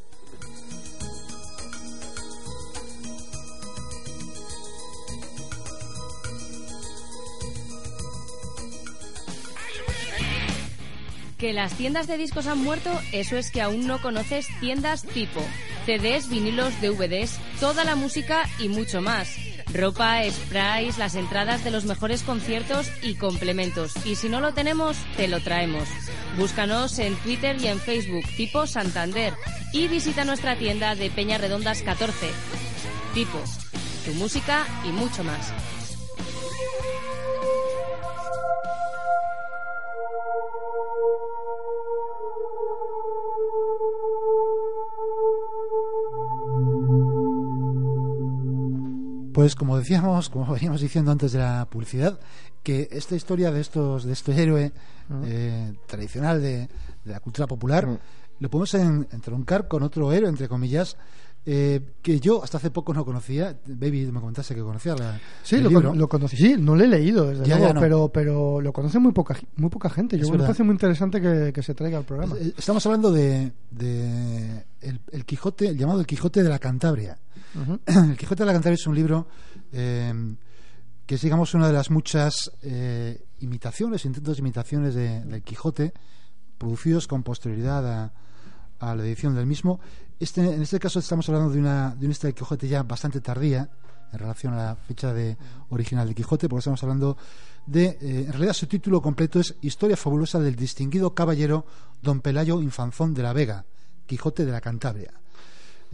[11.38, 15.42] Que las tiendas de discos han muerto, eso es que aún no conoces tiendas tipo
[15.86, 19.36] CDs, vinilos, DVDs, toda la música y mucho más.
[19.74, 23.94] Ropa, sprays, las entradas de los mejores conciertos y complementos.
[24.06, 25.88] Y si no lo tenemos, te lo traemos.
[26.38, 29.34] Búscanos en Twitter y en Facebook tipo Santander
[29.72, 32.30] y visita nuestra tienda de Peña Redondas 14.
[33.14, 33.42] Tipo,
[34.06, 35.52] tu música y mucho más.
[49.34, 52.20] Pues como decíamos, como veníamos diciendo antes de la publicidad,
[52.62, 54.72] que esta historia de estos de este héroe
[55.26, 56.68] eh, tradicional de,
[57.04, 57.98] de la cultura popular Mm.
[58.40, 60.98] lo podemos en- entroncar con otro héroe, entre comillas,
[61.46, 63.58] eh, que yo hasta hace poco no conocía.
[63.66, 65.90] Baby, me comentaste que conocía la, Sí, el lo, libro.
[65.90, 66.38] con- lo conocí.
[66.38, 67.80] Sí, no lo he leído, desde Ya, luego, ya no.
[67.82, 70.18] pero, pero lo conoce muy poca, muy poca gente.
[70.18, 72.36] Yo Es me parece muy interesante que, que se traiga al programa.
[72.40, 77.18] Eh, Estamos hablando de, de el, el Quijote, el llamado el Quijote de la Cantabria.
[77.88, 79.28] El Quijote de la Cantabria es un libro
[79.72, 80.14] eh,
[81.06, 85.94] que es, digamos, una de las muchas eh, imitaciones, intentos de imitaciones de, del Quijote,
[86.58, 88.14] producidos con posterioridad a,
[88.84, 89.80] a la edición del mismo.
[90.20, 93.22] Este, en este caso estamos hablando de una, de una historia del Quijote ya bastante
[93.22, 93.70] tardía
[94.12, 95.38] en relación a la fecha de
[95.70, 97.18] original de Quijote, porque estamos hablando
[97.66, 101.66] de, eh, en realidad su título completo es Historia fabulosa del distinguido caballero
[102.02, 103.66] Don Pelayo Infanzón de la Vega,
[104.06, 105.14] Quijote de la Cantabria.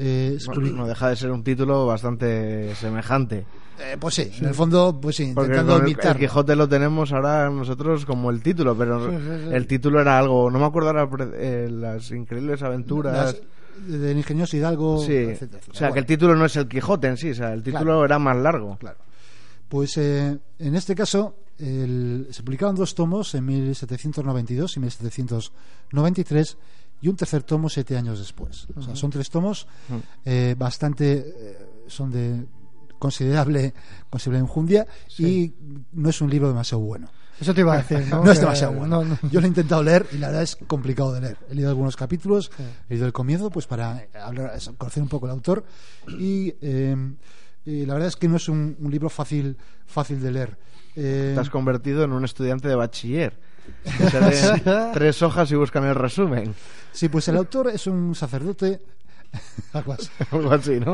[0.01, 3.45] Eh, Bueno, no deja de ser un título bastante semejante.
[3.79, 6.15] eh, pues sí, en el fondo, pues sí, Porque intentando el, imitar.
[6.15, 10.57] el Quijote lo tenemos ahora nosotros como el título, pero el título era algo, no
[10.57, 13.35] me acuerdo ahora, eh, las increíbles aventuras.
[13.87, 15.71] del ingenioso Hidalgo, sí, etcétera, etcétera.
[15.71, 17.61] o sea, que Bueno, el título no es el Quijote en sí, o sea, el
[17.63, 18.05] título Claro.
[18.05, 18.77] era más largo.
[18.77, 18.97] Claro.
[19.69, 26.57] Pues eh, en este caso el- se publicaron dos tomos en 1792 y 1793
[27.01, 28.67] y un tercer tomo siete años después.
[28.75, 29.67] O sea, son tres tomos
[30.25, 31.57] eh, bastante eh,
[31.87, 32.45] son de
[32.97, 33.73] considerable
[34.09, 34.85] considerable enjundia
[35.17, 35.53] y
[35.93, 37.07] no es un libro demasiado bueno.
[37.39, 38.21] Eso te iba a decir, ¿no?
[38.23, 39.03] No es demasiado bueno.
[39.03, 39.29] no, no.
[39.31, 41.37] Yo lo he intentado leer y la verdad es complicado de leer.
[41.49, 42.63] He leído algunos capítulos, Sí.
[42.89, 45.63] he leído el comienzo, pues para hablar, eso, conocer un poco el autor.
[46.19, 46.95] Y, eh,
[47.65, 50.57] y la verdad es que no es un, un libro fácil, fácil de leer.
[50.97, 53.39] Eh, Te has convertido en un estudiante de bachiller.
[53.83, 56.53] Que se leen tres hojas y buscan el resumen.
[56.91, 58.81] sí, pues el autor es un sacerdote.
[59.73, 60.09] Algo así.
[60.31, 60.93] Algo así, ¿no?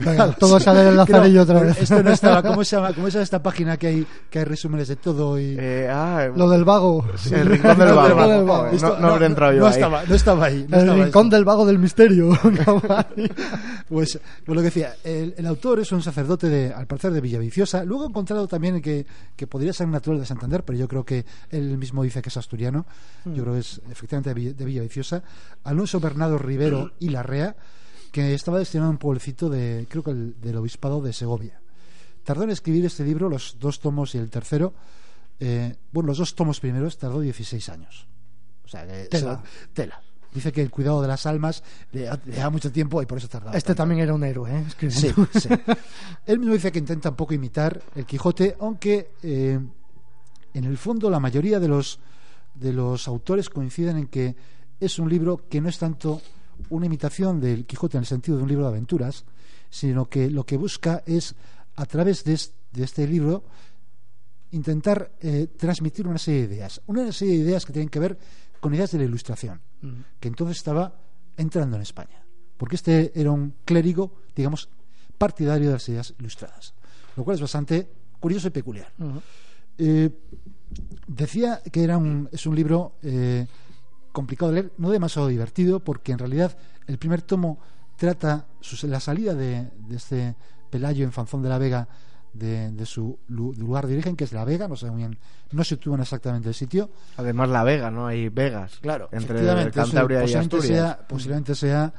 [0.00, 1.80] Venga, todo sale del lazarillo otra vez.
[1.80, 2.92] Esto no estaba, ¿cómo se llama?
[2.94, 5.38] ¿Cómo llama esta página que hay, que hay resúmenes de todo?
[5.38, 5.56] Y...
[5.58, 7.06] Eh, ah, Lo del vago.
[7.30, 8.28] el rincón del vago.
[8.28, 8.68] del vago.
[8.80, 9.72] No, no habré entrado yo no ahí.
[9.72, 10.66] Estaba, no estaba ahí.
[10.68, 12.30] no el estaba rincón del vago del misterio.
[13.88, 17.20] Pues, pues lo que decía, el, el autor es un sacerdote de, al parecer de
[17.20, 17.84] Villaviciosa.
[17.84, 21.24] Luego he encontrado también que, que podría ser natural de Santander, pero yo creo que
[21.50, 22.86] él mismo dice que es asturiano.
[23.24, 25.22] Yo creo que es efectivamente de, Villa- de Villaviciosa.
[25.64, 27.56] Alonso Bernardo Rivero y Larrea,
[28.10, 31.60] que estaba destinado a un pueblecito de, creo que el- del obispado de Segovia.
[32.24, 34.74] Tardó en escribir este libro, los dos tomos y el tercero.
[35.40, 38.06] eh, bueno, los dos tomos primeros tardó 16 años.
[38.64, 39.40] O sea, que Tela.
[39.72, 40.00] tela.
[40.34, 43.16] Dice que el cuidado de las almas le, da- le da mucho tiempo y por
[43.18, 43.56] eso tardaba.
[43.56, 43.82] Este tanto.
[43.82, 44.64] también era un héroe, ¿eh?
[44.78, 45.28] Sí, Escribiendo.
[45.40, 45.48] sí.
[46.26, 49.58] Él mismo dice que intenta un poco imitar el Quijote, aunque eh,
[50.54, 51.98] en el fondo la mayoría de los,
[52.54, 54.34] de los autores coinciden en que
[54.80, 56.20] es un libro que no es tanto
[56.70, 59.24] una imitación del Quijote en el sentido de un libro de aventuras,
[59.70, 61.34] sino que lo que busca es,
[61.76, 63.44] a través de, es- de este libro,
[64.50, 66.80] intentar eh, transmitir una serie de ideas.
[66.86, 68.18] Una serie de ideas que tienen que ver
[68.60, 69.60] con ideas de la ilustración,
[70.18, 70.94] que entonces estaba
[71.36, 72.24] entrando en España.
[72.56, 74.68] Porque este era un clérigo, digamos,
[75.16, 76.74] partidario de las ideas ilustradas.
[77.16, 78.92] Lo cual es bastante curioso y peculiar.
[79.76, 80.10] Eh,
[81.06, 83.46] decía que era un, es un libro eh,
[84.18, 87.58] complicado de leer, no demasiado divertido, porque en realidad el primer tomo
[87.96, 90.34] trata su- la salida de, de este
[90.70, 91.88] Pelayo Infanzón de la Vega
[92.32, 95.18] de, de su lu- lugar de origen, que es La Vega, no sé muy bien,
[95.52, 96.90] no se sitúan exactamente el sitio.
[97.16, 98.06] Además la Vega, ¿no?
[98.06, 98.78] Hay Vegas.
[98.80, 100.84] Claro, Entre efectivamente, eso Cantabria y posiblemente Asturias.
[100.96, 101.92] sea, posiblemente sea,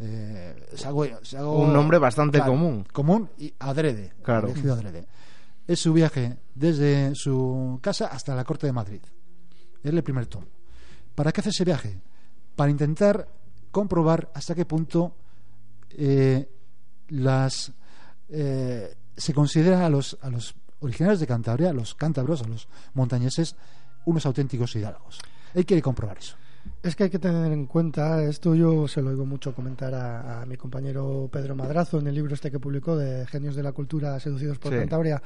[0.00, 2.86] eh, es algo- es algo- Un nombre bastante claro, común.
[2.92, 4.12] Común y adrede.
[4.22, 4.48] Claro.
[4.48, 5.06] elegido adrede.
[5.66, 9.00] Es su viaje desde su casa hasta la corte de Madrid.
[9.82, 10.46] Es el primer tomo.
[11.14, 12.00] ¿Para qué hace ese viaje?
[12.56, 13.28] Para intentar
[13.70, 15.14] comprobar hasta qué punto
[15.90, 16.48] eh,
[17.08, 17.72] las
[18.28, 22.68] eh, se considera a los, a los originarios de Cantabria, a los cántabros, a los
[22.94, 23.54] montañeses,
[24.06, 25.18] unos auténticos hidalgos.
[25.54, 26.36] Él quiere comprobar eso.
[26.82, 30.42] Es que hay que tener en cuenta, esto yo se lo oigo mucho comentar a,
[30.42, 33.72] a mi compañero Pedro Madrazo en el libro este que publicó de Genios de la
[33.72, 34.78] Cultura seducidos por Sí.
[34.78, 35.22] Cantabria.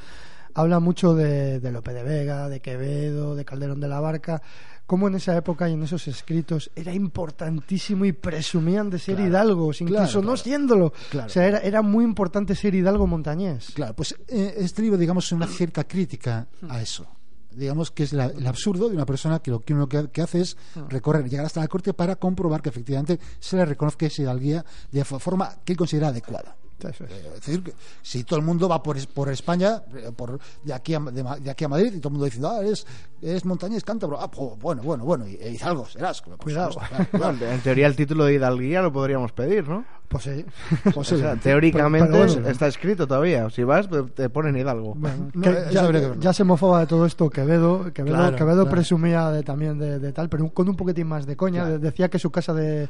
[0.54, 4.40] Habla mucho de, de Lope de Vega, de Quevedo, de Calderón de la Barca,
[4.86, 9.30] cómo en esa época y en esos escritos era importantísimo y presumían de ser Claro,
[9.30, 10.36] hidalgos, incluso claro, no claro.
[10.36, 10.92] siéndolo.
[11.10, 11.26] Claro.
[11.26, 13.70] O sea, era, era muy importante ser hidalgo montañés.
[13.74, 17.06] Claro, pues eh, este libro, digamos, es una cierta crítica a eso.
[17.50, 20.20] Digamos que es la- el absurdo de una persona que lo que uno que, que
[20.22, 20.56] hace es
[20.88, 25.04] recorrer, llegar hasta la corte para comprobar que efectivamente se le reconozca esa hidalguía de
[25.04, 26.56] fo- forma que él considera adecuada.
[26.90, 27.10] Eso es.
[27.10, 30.72] Eh, Es decir, que si todo el mundo va por, por España, eh, por, de,
[30.72, 32.86] aquí a, de, aquí a Madrid, y todo el mundo dice, ah, es,
[33.22, 36.20] es montañés, cántabro, ah, pues, bueno, bueno, bueno, y, e Hidalgo serás.
[36.22, 36.76] por Cuidado.
[37.10, 39.84] claro, en teoría el título de Hidalguía lo podríamos pedir, ¿no?
[40.08, 40.44] Pues sí.
[40.94, 42.48] O sea, teóricamente Pero- pero bueno.
[42.48, 43.48] está escrito todavía.
[43.50, 44.94] Si vas, te- te ponen Hidalgo.
[44.94, 47.92] Bueno, No, ya, ya se mofaba de todo esto Quevedo.
[47.92, 48.70] Quevedo, Claro, Quevedo claro.
[48.70, 51.64] presumía de, también de, de tal, pero con un poquitín más de coña.
[51.78, 52.88] Decía que su casa de,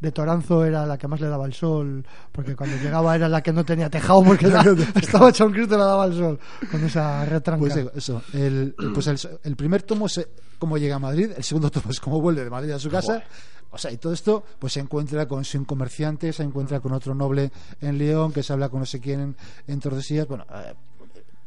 [0.00, 3.42] de Toranzo era la que más le daba el sol, porque cuando llegaba era la
[3.42, 4.62] que no tenía tejado, porque la-
[5.00, 6.38] estaba hecho un Cristo y le daba el sol,
[6.70, 7.60] con esa retranca.
[7.60, 8.22] Pues eso.
[8.32, 10.26] El, pues el, el primer tomo es
[10.58, 13.22] cómo llega a Madrid, el segundo tomo es cómo vuelve de Madrid a su casa.
[13.70, 17.12] O sea, y todo esto, pues se encuentra con un comerciante, se encuentra con otro
[17.14, 20.28] noble en León, que se habla con no sé quién en, en Tordesillas.
[20.28, 20.74] Bueno, eh,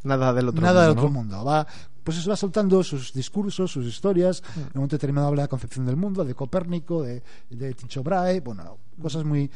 [0.04, 1.20] Nada del otro nada del mundo, otro ¿no?
[1.20, 1.46] mundo.
[1.46, 1.68] Va,
[2.08, 4.41] pues eso va soltando sus discursos, sus historias.
[4.56, 4.60] Mm.
[4.60, 8.02] En un momento determinado habla de la concepción del mundo, de Copérnico, de, de Tycho
[8.02, 9.52] Brahe, bueno, cosas muy.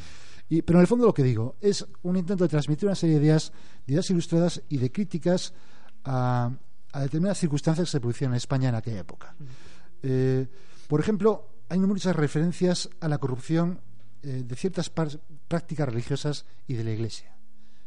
[0.50, 3.18] y- pero en el fondo lo que digo es un intento de transmitir una serie
[3.18, 3.52] de ideas,
[3.86, 5.54] de ideas ilustradas y de críticas
[6.04, 6.50] a,
[6.92, 9.34] a determinadas circunstancias que se producían en España en aquella época.
[10.02, 10.46] Eh,
[10.88, 13.80] por ejemplo, hay muchas referencias a la corrupción
[14.22, 17.34] eh, de ciertas prácticas religiosas y de la Iglesia.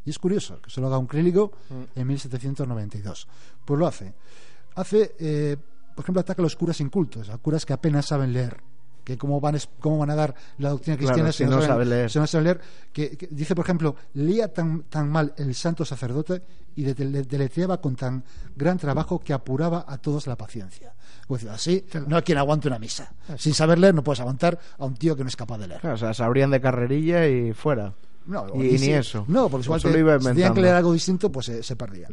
[0.06, 1.52] Y es curioso que se lo haga un clérigo
[1.96, 3.28] en 1792.
[3.66, 4.14] Pues lo hace.
[4.76, 5.58] Hace, eh,
[5.96, 8.58] por ejemplo, ataca a los curas incultos, a curas que apenas saben leer.
[9.04, 11.68] Que cómo van, es- cómo van a dar la doctrina Claro, cristiana si no saben-
[11.68, 12.10] sabe leer.
[12.10, 12.62] si no saben leer?
[12.92, 16.42] Que, que dice, por ejemplo, leía tan, tan mal el santo sacerdote
[16.76, 18.24] y de- de- deletreaba con tan
[18.56, 20.96] gran trabajo que apuraba a todos la paciencia.
[21.28, 23.14] Pues así, no hay quien aguante una misa.
[23.38, 25.82] Sin saber leer no puedes aguantar a un tío que no es capaz de leer.
[25.82, 27.94] Claro, o sea, se abrían de carrerilla y fuera.
[28.26, 29.24] No, y, ni eso.
[29.28, 32.12] No, porque igual te- si tenían que leer algo distinto, pues se, se perdían.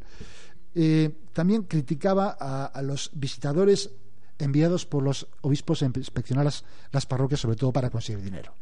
[0.75, 3.91] Eh, también criticaba a, a los visitadores
[4.39, 8.55] enviados por los obispos a inspeccionar las, las parroquias, sobre todo para conseguir dinero.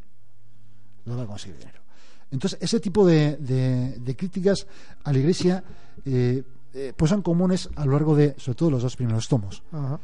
[1.05, 1.81] No para conseguir dinero.
[2.29, 4.67] Entonces, ese tipo de, de- de críticas
[5.03, 5.63] a la Iglesia
[6.05, 6.43] eh,
[6.73, 9.63] eh, pues son comunes a lo largo de, sobre todo, los dos primeros tomos.
[9.71, 9.99] Ajá.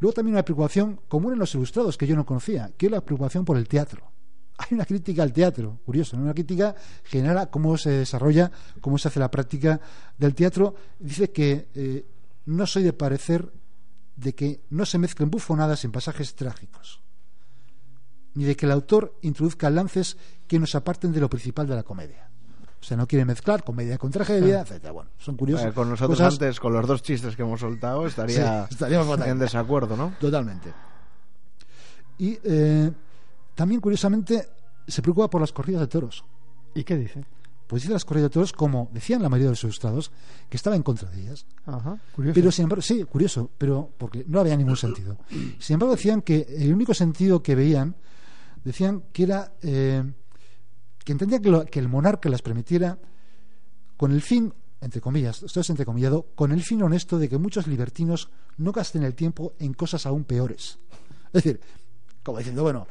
[0.00, 3.00] Luego también una preocupación común en los ilustrados que yo no conocía, que es la
[3.00, 4.02] preocupación por el teatro.
[4.58, 6.24] Hay una crítica al teatro, curioso, ¿no?
[6.24, 9.80] una crítica general a cómo se desarrolla, cómo se hace la práctica
[10.18, 10.74] del teatro.
[10.98, 12.04] Dice que eh,
[12.46, 13.52] no soy de parecer
[14.16, 17.00] de que no se mezclen bufonadas en pasajes trágicos,
[18.34, 20.16] ni de que el autor introduzca lances
[20.48, 22.28] que nos aparten de lo principal de la comedia.
[22.80, 24.92] O sea, no quiere mezclar comedia con tragedia, etcétera.
[24.92, 25.66] Bueno, son curiosos.
[25.66, 29.20] Eh, con nosotros cosas- antes, con los dos chistes que hemos soltado, estaría Sí, estaríamos
[29.26, 30.14] en desacuerdo, ¿no?
[30.20, 30.72] Totalmente.
[32.18, 32.90] Y eh,
[33.58, 34.46] también, curiosamente,
[34.86, 36.24] se preocupa por las corridas de toros.
[36.76, 37.24] ¿Y qué dice?
[37.66, 40.12] Pues dice las corridas de toros, como decían la mayoría de los ilustrados,
[40.48, 41.44] que estaba en contra de ellas.
[41.66, 42.34] Ajá, curioso.
[42.34, 45.18] Pero, sin embargo, sí, curioso, pero porque no había ningún sentido.
[45.58, 47.96] Sin embargo, decían que el único sentido que veían,
[48.62, 50.04] decían que era eh,
[51.04, 52.96] que entendían que, lo- que el monarca las permitiera
[53.96, 57.66] con el fin, entre comillas, esto es entrecomillado, con el fin honesto de que muchos
[57.66, 60.78] libertinos no gasten el tiempo en cosas aún peores.
[61.26, 61.60] Es decir,
[62.22, 62.86] como diciendo, bueno,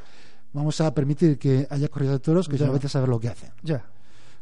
[0.58, 2.66] vamos a permitir que haya corridas de toros que Ya.
[2.66, 3.50] ya vete a saber lo que hacen.
[3.62, 3.84] Ya.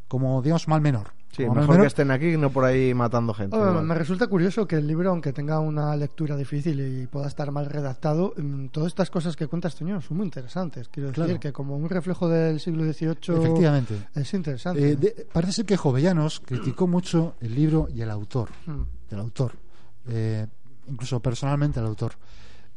[0.08, 1.08] Como, digamos, mal menor.
[1.32, 3.54] Sí, Como mejor que estén aquí que no por ahí matando gente.
[3.58, 7.66] Me resulta curioso que el libro, aunque tenga una lectura difícil y pueda estar mal
[7.66, 10.88] redactado, mm, todas estas cosas que cuentas, Toño, son muy interesantes.
[10.88, 11.40] Quiero decir Claro.
[11.40, 14.08] que como un reflejo del siglo XVIII Efectivamente.
[14.14, 14.92] es interesante.
[14.92, 18.82] Eh, de- parece ser que Jovellanos criticó mucho el libro y el autor, Mm.
[19.10, 19.52] el autor,
[20.08, 20.46] eh,
[20.88, 22.12] incluso personalmente el autor.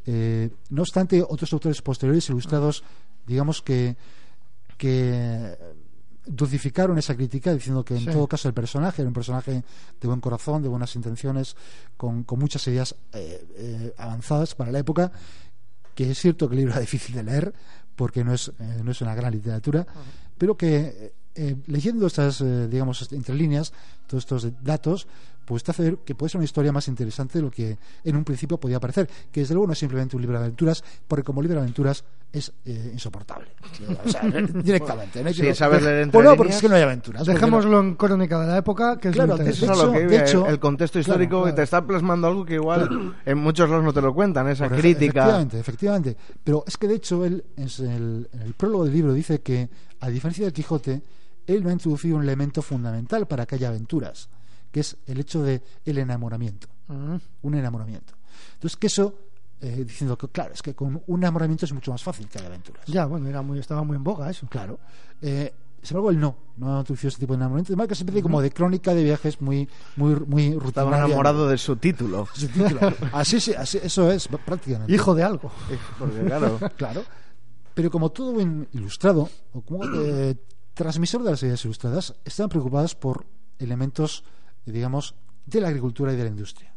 [0.06, 2.84] Eh, no obstante, otros autores posteriores ilustrados,
[3.30, 3.96] digamos que,
[4.78, 5.58] que
[6.26, 8.12] dulcificaron esa crítica diciendo que en Sí.
[8.12, 9.64] todo caso el personaje era un personaje
[10.00, 11.56] de buen corazón, de buenas intenciones,
[11.98, 15.12] con, con muchas ideas eh, eh, avanzadas para la época,
[15.96, 17.54] que es cierto que el libro era difícil de leer
[17.96, 19.86] porque no es, eh, no es una gran literatura,
[20.38, 23.74] pero que eh, leyendo estas, eh, digamos, entre líneas,
[24.08, 25.08] todos estos datos,
[25.46, 28.16] pues te hace ver que puede ser una historia más interesante de lo que en
[28.16, 31.24] un principio podía parecer, que desde luego no es simplemente un libro de aventuras, porque
[31.24, 33.48] como libro de aventuras es eh, insoportable.
[34.06, 35.24] O sea, directamente.
[35.24, 35.34] ¿no?
[35.34, 37.28] Sí, sabes leer entre Pues no, porque es que no hay aventuras.
[37.28, 40.00] no- Dejémoslo en crónica de la época, que es Claro, de- a lo hecho- que
[40.06, 41.56] de iba, hecho- el contexto claro, histórico claro.
[41.56, 44.78] te está plasmando algo que igual en muchos lados no te lo cuentan, esa Por
[44.78, 45.22] crítica.
[45.22, 46.18] Efectivamente, efectivamente.
[46.44, 49.70] Pero es que de hecho él en el, en el prólogo del libro dice que,
[50.00, 51.02] a diferencia del Quijote,
[51.48, 54.30] él no ha introducido un elemento fundamental para que haya aventuras,
[54.72, 56.68] que es el hecho de el enamoramiento.
[57.42, 58.14] Un enamoramiento.
[58.54, 59.16] Entonces, que eso,
[59.62, 62.48] eh, diciendo que, claro, es que con un enamoramiento es mucho más fácil que haya
[62.48, 62.86] aventuras.
[62.88, 64.48] Ya, bueno, era muy, estaba muy en boga eso.
[64.48, 64.80] Claro.
[65.22, 67.72] Eh, sin embargo, él no, no ha introducido ese tipo de enamoramiento.
[67.72, 71.48] Además, que es una especie como de crónica de viajes muy, muy, muy Estaba enamorado
[71.48, 72.28] de su título.
[72.34, 72.80] Su título.
[73.14, 74.94] Así, sí, así, eso es prácticamente.
[74.94, 75.52] Hijo de algo.
[75.98, 77.04] Porque claro, Claro.
[77.74, 80.36] Pero como todo buen ilustrado, o como eh,
[80.74, 83.26] transmisor de las ideas ilustradas, están preocupadas por
[83.58, 84.26] elementos,
[84.66, 86.74] eh, digamos, de la agricultura y de la industria.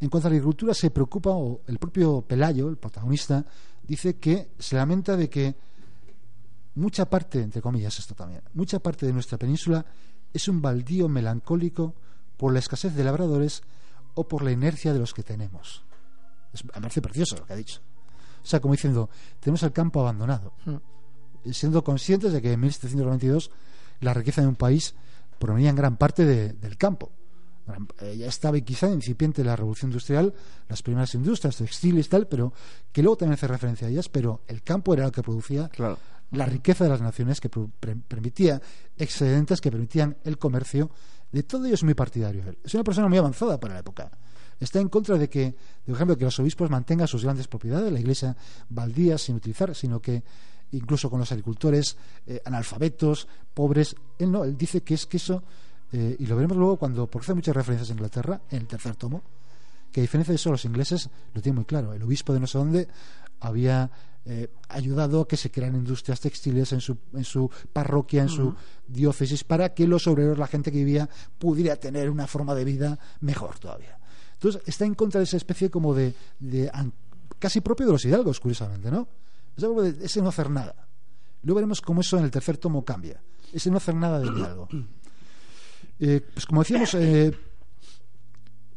[0.00, 3.44] En cuanto a la agricultura, se preocupa, o el propio Pelayo, el protagonista,
[3.86, 5.54] dice que se lamenta de que
[6.76, 9.84] mucha parte, entre comillas esto también, mucha parte de nuestra península
[10.32, 11.94] es un baldío melancólico
[12.36, 13.62] por la escasez de labradores
[14.14, 15.84] o por la inercia de los que tenemos.
[16.52, 17.80] Es, me parece precioso lo que ha dicho.
[18.42, 21.50] O sea, como diciendo, tenemos el campo abandonado, Mm.
[21.52, 23.50] siendo conscientes de que en 1792
[24.00, 24.94] la riqueza de un país
[25.38, 27.12] provenía en gran parte de- del campo.
[28.00, 30.32] Eh, ya estaba quizá incipiente la revolución industrial,
[30.68, 32.52] las primeras industrias textiles y tal, pero
[32.92, 35.98] que luego también hace referencia a ellas, pero el campo era lo que producía claro.
[36.32, 38.60] la riqueza de las naciones que permitía
[38.96, 40.90] excedentes que permitían el comercio.
[41.32, 42.58] De todo ello es muy partidario él.
[42.64, 44.10] Es una persona muy avanzada para la época.
[44.58, 45.54] Está en contra de que,
[45.86, 48.36] por ejemplo, que los obispos mantengan sus grandes propiedades, la iglesia
[48.68, 50.22] baldía sin utilizar, sino que
[50.72, 55.42] incluso con los agricultores eh, analfabetos, pobres, él no, él dice que es que eso,
[55.92, 58.96] eh, y lo veremos luego cuando, porque hace muchas referencias a Inglaterra en el tercer
[58.96, 59.22] tomo,
[59.90, 61.92] que a diferencia de eso los ingleses lo tienen muy claro.
[61.92, 62.88] El obispo de no sé dónde
[63.40, 63.90] había
[64.24, 68.54] eh, ayudado a que se crearan industrias textiles en su, en su parroquia, en su
[68.86, 72.98] diócesis, para que los obreros, la gente que vivía, pudiera tener una forma de vida
[73.20, 73.98] mejor todavía.
[74.34, 76.70] Entonces está en contra de esa especie como de, de
[77.38, 79.08] casi propio de los hidalgos, curiosamente, ¿no?
[79.56, 80.86] Es algo de ese no hacer nada.
[81.42, 83.20] Luego veremos cómo eso en el tercer tomo cambia.
[83.52, 84.68] Ese no hacer nada del hidalgo.
[86.00, 87.30] Eh, pues como decíamos, eh,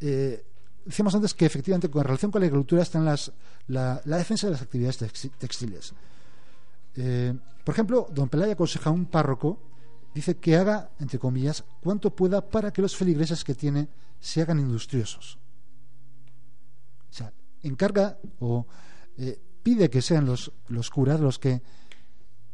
[0.02, 0.46] eh,
[0.84, 3.32] decíamos antes que efectivamente con relación con la agricultura están las,
[3.68, 5.94] la, defensa de las actividades texti- textiles.
[7.64, 9.58] Por ejemplo, don Pelaya aconseja a un párroco,
[10.14, 13.88] dice que haga, entre comillas, cuanto pueda para que los feligreses que tiene
[14.20, 15.40] se hagan industriosos.
[17.10, 17.34] O sea,
[17.64, 18.68] encarga o
[19.64, 21.62] pide que sean los, los curas los que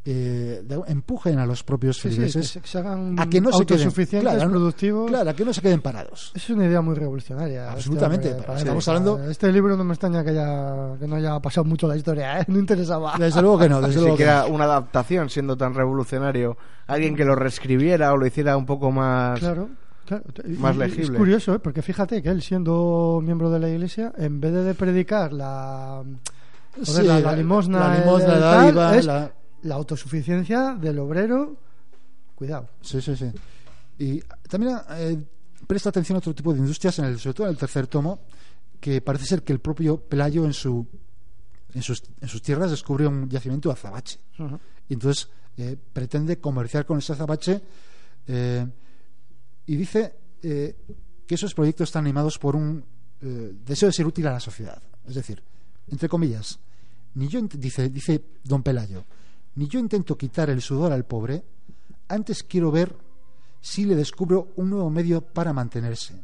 [0.06, 3.42] eh, empujen a los propios Sí, sí, que feligreses se, que se hagan a que
[3.42, 5.10] no se queden claro, productivos.
[5.10, 6.32] claro, a que no se queden parados.
[6.34, 7.72] Es una idea muy revolucionaria.
[7.72, 11.66] Absolutamente, este estamos hablando- Este libro no me extraña que, haya, que no haya pasado
[11.66, 12.46] mucho la historia, ¿eh?
[12.48, 13.14] No interesaba.
[13.18, 14.48] Desde luego que no, desde luego que no.
[14.48, 16.58] una adaptación siendo tan revolucionario.
[16.88, 19.40] Alguien que lo reescribiera o lo hiciera un poco más.
[19.40, 19.70] Claro.
[20.58, 21.04] Más legible.
[21.04, 21.60] Es curioso, ¿eh?
[21.60, 26.02] porque fíjate que él, siendo miembro de la iglesia, en vez de predicar la,
[26.74, 29.06] joder, Sí, la, la limosna, la limosna, el la tal, dádiva, es
[29.64, 31.58] la- autosuficiencia del obrero.
[32.36, 32.70] Cuidado.
[32.82, 33.32] Sí, sí, sí.
[33.98, 35.22] Y también eh,
[35.68, 38.20] presta atención a otro tipo de industrias, en el, sobre todo en el tercer tomo,
[38.80, 40.88] que parece ser que el propio Pelayo en, su,
[41.74, 44.20] en, sus, en sus tierras descubre un yacimiento de azabache.
[44.88, 47.62] Y entonces eh, pretende comerciar con ese azabache
[48.28, 48.66] eh,
[49.66, 52.86] y dice que esos proyectos están animados por un
[53.20, 54.82] deseo de ser útil a la sociedad.
[55.06, 55.44] Es decir,
[55.90, 56.58] entre comillas,
[57.16, 59.04] ni yo dice, dice don Pelayo,
[59.60, 61.44] ni yo intento quitar el sudor al pobre,
[62.08, 62.96] antes quiero ver
[63.60, 66.16] si le descubro un nuevo medio para mantenerse.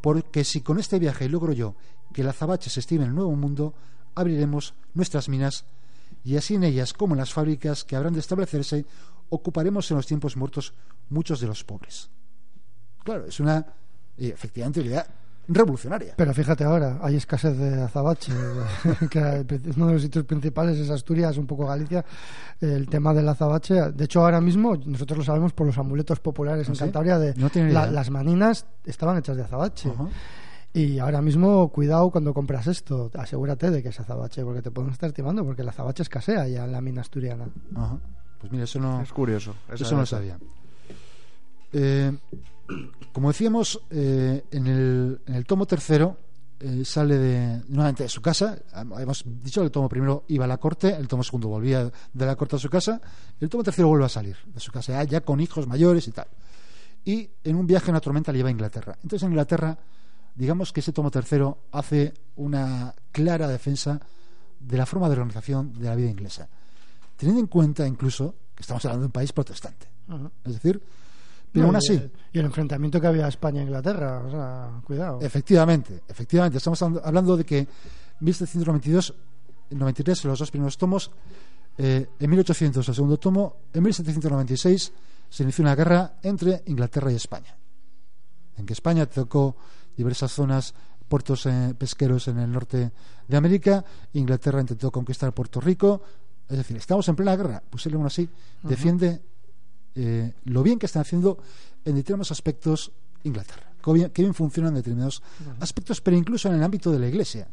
[0.00, 1.76] Porque si con este viaje logro yo
[2.12, 3.72] que el azabache se estime en el nuevo mundo,
[4.16, 5.64] abriremos nuestras minas
[6.24, 8.84] y así en ellas como en las fábricas que habrán de establecerse,
[9.28, 10.74] ocuparemos en los tiempos muertos
[11.08, 12.10] muchos de los pobres.
[13.04, 13.64] Claro, es una,
[14.18, 15.06] eh, efectivamente, idea
[15.52, 16.14] revolucionaria.
[16.16, 18.32] Pero fíjate ahora, hay escasez de azabache,
[19.10, 19.18] que
[19.76, 22.04] uno de los sitios principales es Asturias, un poco Galicia.
[22.60, 26.68] El tema del azabache, de hecho ahora mismo nosotros lo sabemos por los amuletos populares
[26.68, 26.78] en ¿Ah?
[26.78, 29.90] Cantabria de No la- las maninas estaban hechas de azabache.
[30.72, 34.92] Y ahora mismo, cuidado cuando compras esto, asegúrate de que es azabache, porque te pueden
[34.92, 37.48] estar timando, porque el azabache escasea ya en la mina asturiana.
[37.74, 37.98] Ajá.
[38.38, 39.54] Pues mira, eso no, Es curioso.
[39.72, 40.38] eso no lo sabía.
[41.72, 42.12] Eh,
[43.12, 46.16] como decíamos, eh, en, el, en el tomo tercero
[46.62, 48.58] eh, sale de, nuevamente de su casa.
[48.74, 52.26] Hemos dicho que el tomo primero iba a la corte, el tomo segundo volvía de
[52.26, 53.00] la corte a su casa,
[53.40, 56.26] el tomo tercero vuelve a salir de su casa, ya, con hijos mayores y tal.
[57.04, 58.98] Y en un viaje en una tormenta le lleva a Inglaterra.
[59.02, 59.78] Entonces en Inglaterra,
[60.34, 63.98] digamos que ese tomo tercero hace una clara defensa
[64.60, 66.46] de la forma de organización de la vida inglesa,
[67.16, 69.88] teniendo en cuenta incluso que estamos hablando de un país protestante.
[70.44, 70.82] Es decir,
[71.52, 75.18] pero No, aún así, el- Y el enfrentamiento que había España-Inglaterra, o sea, cuidado.
[75.20, 77.66] efectivamente, efectivamente, estamos hablando- de que
[78.20, 79.14] 1792,
[79.70, 81.10] 93 los dos primeros tomos,
[81.78, 84.92] eh, en 1800 el segundo tomo, en 1796
[85.28, 87.56] se inició una guerra entre Inglaterra y España,
[88.56, 89.56] en que España tocó
[89.96, 90.74] diversas zonas,
[91.08, 92.92] puertos eh, pesqueros en el norte
[93.26, 96.02] de América, Inglaterra intentó conquistar Puerto Rico,
[96.48, 98.28] es decir, estamos en plena guerra, pues él aún así
[98.62, 99.20] defiende
[99.94, 101.38] eh, lo bien que están haciendo
[101.84, 102.92] en determinados aspectos
[103.24, 105.22] Inglaterra, que bien, bien funcionan en determinados
[105.60, 107.48] aspectos, pero incluso en el ámbito de la Iglesia,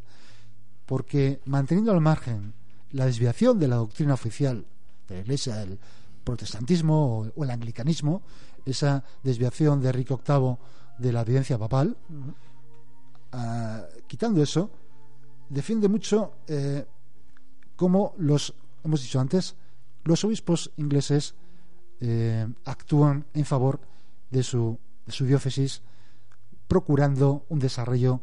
[0.86, 2.54] porque manteniendo al margen
[2.92, 4.66] la desviación de la doctrina oficial
[5.08, 5.78] de la Iglesia, el
[6.24, 8.22] protestantismo o, o el anglicanismo,
[8.66, 10.58] esa desviación de Enrique VIII
[10.98, 11.98] de la evidencia papal,
[13.32, 14.70] ah, quitando eso,
[15.50, 16.86] defiende mucho eh,
[17.76, 19.56] cómo los, hemos dicho antes,
[20.04, 21.36] los obispos ingleses
[22.02, 23.80] eh, actúan en favor
[24.30, 25.82] de su, de su diócesis,
[26.68, 28.20] procurando un desarrollo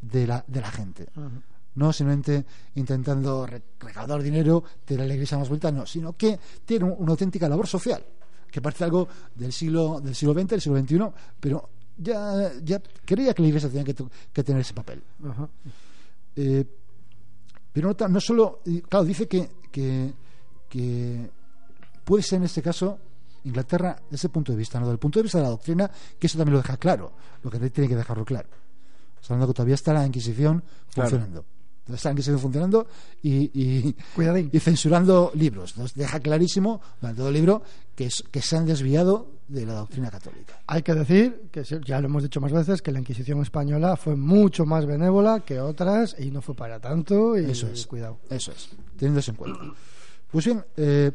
[0.00, 1.06] de la, de la gente.
[1.74, 2.44] No simplemente
[2.76, 7.12] intentando re- recaudar dinero, tener la iglesia más bonita, no, sino que tiene un- una
[7.12, 8.04] auténtica labor social,
[8.50, 10.98] que parece algo del siglo, del siglo XX, del siglo XXI,
[11.40, 13.94] pero ya, ya creía que la iglesia tenía que,
[14.32, 15.02] que tener ese papel.
[16.36, 16.64] Eh,
[17.72, 20.12] pero no, no solo, claro, dice que, que,
[20.68, 21.30] que
[22.04, 22.98] puede ser en este caso
[23.48, 26.26] Inglaterra desde ese punto de vista, no del punto de vista de la doctrina, que
[26.26, 28.48] eso también lo deja claro, lo que tiene que dejarlo claro.
[29.20, 30.62] Estamos hablando que todavía está la Inquisición
[30.94, 31.10] Claro.
[31.10, 31.44] funcionando.
[31.92, 32.86] Está la Inquisición funcionando
[33.22, 33.96] y, y,
[34.52, 35.76] y censurando libros.
[35.78, 37.62] Nos deja clarísimo durante todo el libro
[37.96, 40.60] que, es- que se han desviado de la doctrina católica.
[40.66, 44.16] Hay que decir, que ya lo hemos dicho más veces, que la Inquisición española fue
[44.16, 47.38] mucho más benévola que otras y no fue para tanto.
[47.38, 47.86] Y Eso es.
[47.86, 48.18] cuidado.
[48.28, 48.68] Eso es,
[48.98, 49.60] teniendo eso en cuenta.
[50.30, 51.10] Pues bien, eh,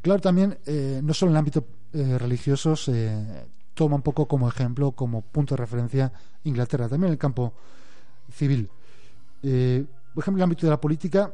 [0.00, 4.48] claro, también, eh, no solo en el ámbito eh, religioso, se toma un poco como
[4.48, 6.12] ejemplo, como punto de referencia
[6.44, 7.54] Inglaterra, también en el campo
[8.30, 8.68] civil.
[9.42, 11.32] Eh, por ejemplo, en el ámbito de la política,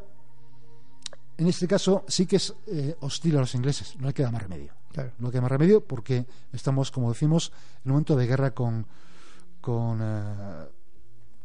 [1.37, 4.43] en este caso sí que es eh, hostil a los ingleses, no le queda más
[4.43, 4.73] remedio.
[4.93, 5.13] Claro.
[5.19, 7.51] No le queda más remedio porque estamos, como decimos,
[7.85, 8.87] en un momento de guerra con,
[9.61, 9.99] con,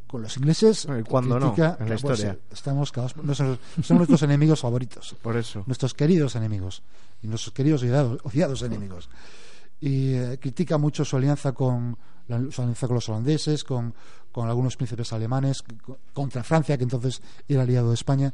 [0.10, 0.88] con los ingleses.
[0.99, 1.53] ¿Y cuándo no?
[1.55, 2.32] En la pues, historia.
[2.34, 5.64] eh, estamos son, nuestros enemigos favoritos, Por eso.
[5.68, 6.82] nuestros queridos enemigos
[7.22, 9.07] y nuestros queridos odiados, odiados enemigos.
[9.80, 11.95] Y eh, critica mucho su alianza con
[12.28, 13.93] la- su alianza con los holandeses, con,
[14.32, 18.34] con algunos príncipes alemanes, co- contra Francia, que entonces era aliado de España.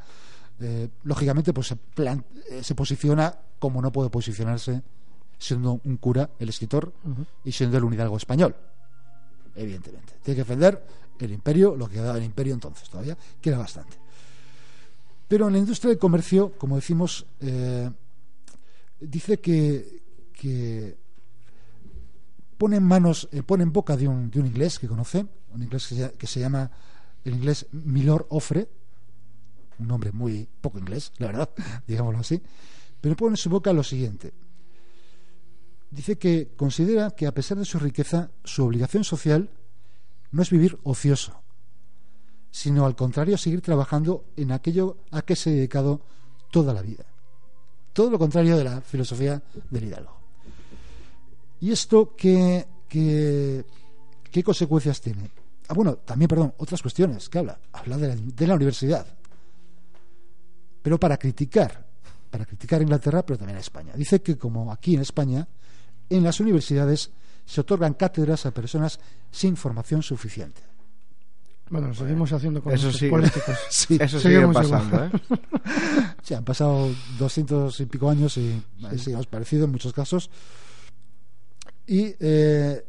[0.60, 4.82] Eh, lógicamente, pues se, plan- eh, se posiciona como no puede posicionarse
[5.38, 6.94] siendo un cura, el escritor,
[7.44, 8.56] y siendo el hidalgo español.
[9.56, 10.14] Evidentemente.
[10.24, 10.86] Tiene que defender
[11.20, 13.98] el imperio, lo que daba el imperio entonces todavía, que era bastante.
[15.28, 17.90] Pero en la industria del comercio, como decimos, eh,
[19.00, 20.04] dice que,
[20.34, 20.98] que
[22.58, 25.64] pone en manos, eh, pone en boca de un, de un inglés que conoce, un
[25.64, 26.70] inglés que se, que se llama
[27.24, 28.70] el inglés Milord Offre,
[29.80, 31.50] un nombre muy poco inglés, la verdad,
[31.88, 32.42] digámoslo así,
[33.02, 34.34] pero pone en su boca lo siguiente.
[35.90, 39.50] Dice que considera que a pesar de su riqueza, su obligación social
[40.36, 41.32] no es vivir ocioso,
[42.52, 46.02] sino al contrario seguir trabajando en aquello a que se ha dedicado
[46.52, 47.06] toda la vida.
[47.94, 50.18] Todo lo contrario de la filosofía del Hidalgo.
[51.62, 53.64] ¿Y esto qué, qué,
[54.30, 55.32] qué consecuencias tiene?
[55.70, 57.58] Ah, bueno, también, perdón, otras cuestiones que habla.
[57.72, 59.08] Habla de la, de la universidad.
[60.82, 61.88] Pero para criticar,
[62.30, 63.94] para criticar a Inglaterra, pero también a España.
[63.96, 65.48] Dice que como aquí en España,
[66.10, 67.12] en las universidades
[67.46, 69.00] se otorgan cátedras a personas
[69.32, 70.62] sin formación suficiente.
[71.70, 73.10] Bueno, lo seguimos haciendo con Eso sigue.
[73.10, 73.58] políticos.
[73.70, 75.12] Sí, Eso sigue pasando, ¿eh?
[76.22, 78.62] Sí, han pasado doscientos y pico años y
[78.98, 80.30] seguimos parecido en muchos casos.
[81.88, 82.84] Y eh,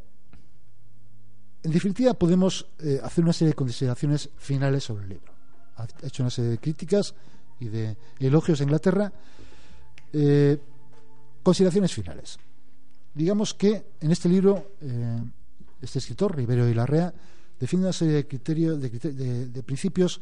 [1.62, 5.32] en definitiva podemos eh, hacer una serie de consideraciones finales sobre el libro.
[5.76, 7.14] Ha hecho una serie de críticas
[7.61, 9.12] y de elogios a Inglaterra.
[10.12, 10.59] Eh,
[11.42, 12.38] consideraciones finales.
[13.16, 15.18] Digamos que en este libro eh,
[15.80, 17.12] este escritor, Rivero y Larrea,
[17.58, 20.20] defiende una serie de criterios, de, criter- de- de principios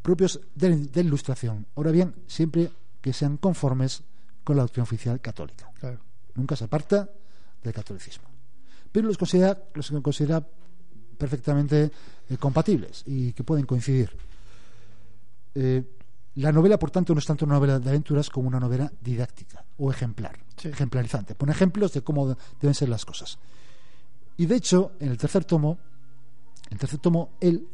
[0.00, 1.66] propios de, ilustración.
[1.74, 2.70] Ahora bien, siempre
[3.00, 4.02] que sean conformes
[4.44, 5.68] con la doctrina oficial católica.
[6.36, 7.10] Nunca se aparta
[7.64, 8.28] del catolicismo.
[8.92, 10.46] Pero los considera, los considera
[11.18, 11.90] perfectamente
[12.30, 14.10] eh, compatibles y que pueden coincidir.
[15.54, 15.82] Eh,
[16.36, 19.64] la novela, por tanto, no es tanto una novela de aventuras como una novela didáctica
[19.78, 21.34] o ejemplar, ejemplarizante.
[21.34, 23.38] Pone ejemplos de cómo deben ser las cosas.
[24.36, 25.78] Y de hecho, en el tercer tomo,
[26.70, 27.66] el tercer tomo, él,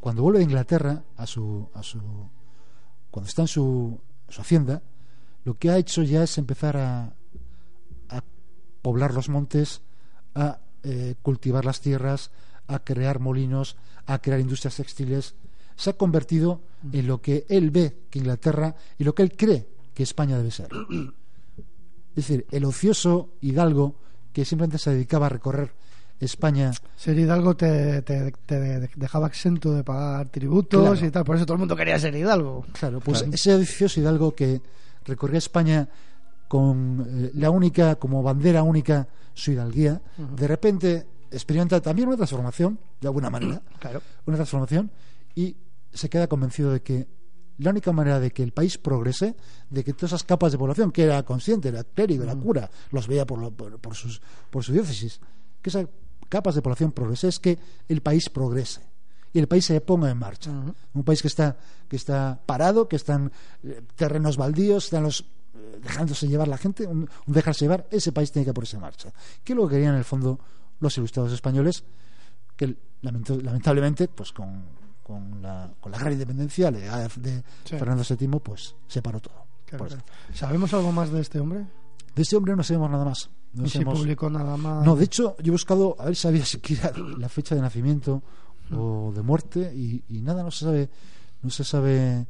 [0.00, 2.00] cuando vuelve a Inglaterra, a su, a su,
[3.10, 4.82] cuando está en su, su hacienda,
[5.44, 7.14] lo que ha hecho ya es empezar a,
[8.08, 8.24] a
[8.80, 9.82] poblar los montes,
[10.34, 12.30] a eh, cultivar las tierras,
[12.68, 13.76] a crear molinos,
[14.06, 15.34] a crear industrias textiles.
[15.82, 16.60] Se ha convertido
[16.92, 20.52] en lo que él ve que Inglaterra y lo que él cree que España debe
[20.52, 20.68] ser.
[22.10, 23.96] Es decir, el ocioso hidalgo
[24.32, 25.72] que simplemente se dedicaba a recorrer
[26.20, 26.70] España.
[26.94, 28.00] Ser hidalgo te,
[28.94, 32.64] dejaba exento de pagar tributos y tal, por eso todo el mundo quería ser hidalgo.
[32.78, 34.62] Claro, pues ese ocioso hidalgo que
[35.04, 35.88] recorría España
[36.46, 42.78] con eh, la única, como bandera única, su hidalguía, de repente experimenta también una transformación,
[43.00, 44.00] de alguna manera, claro.
[44.26, 44.92] una transformación,
[45.34, 45.56] y
[45.92, 47.08] se queda convencido de que
[47.58, 49.36] la única manera de que el país progrese,
[49.70, 53.06] de que todas esas capas de población, que era consciente, era clérigo, era cura, los
[53.06, 54.20] veía por, por, sus,
[54.50, 55.20] por su diócesis,
[55.60, 55.86] que esas
[56.28, 58.80] capas de población progrese, es que el país progrese
[59.32, 60.50] y el país se ponga en marcha.
[60.50, 61.56] Un país que está,
[61.88, 63.32] que está parado, que están
[63.62, 65.20] eh, terrenos baldíos, están los
[65.54, 69.12] eh, dejándose llevar la gente, un, dejarse llevar, ese país tiene que ponerse en marcha.
[69.42, 70.38] ¿Qué es lo que querían en el fondo
[70.80, 71.84] los ilustrados españoles?
[72.56, 74.64] Que lamentablemente, pues con,
[75.02, 79.46] con, la, con la gran independencia de, Fernando VII, pues se paró todo.
[80.34, 81.66] ¿Sabemos algo más de este hombre?
[82.14, 83.30] De este hombre no sabemos nada más.
[83.54, 84.84] No si publicó nada más?
[84.84, 88.22] No, de hecho, yo he buscado a ver si sabía siquiera la fecha de nacimiento
[88.74, 90.90] o de muerte y, nada, no se sabe,
[91.42, 92.26] no se sabe,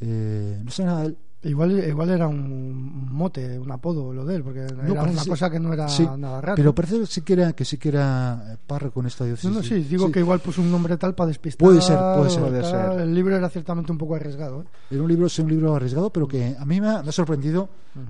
[0.00, 1.18] eh, no sé nada de él.
[1.40, 5.60] Igual, igual era un mote, un apodo lo de él, porque era una cosa que
[5.60, 5.86] no era
[6.16, 6.56] nada raro.
[6.56, 9.48] Pero parece que sí que era, que sí que era párroco en esta diócesis.
[9.48, 11.64] No, no, sí, digo que igual puso un nombre tal para despistar.
[11.64, 13.00] Puede ser, puede ser.
[13.00, 14.62] El libro era ciertamente un poco arriesgado.
[14.62, 14.64] ¿eh?
[14.90, 17.68] Era un libro, sí, un libro arriesgado, pero que a mí me ha, sorprendido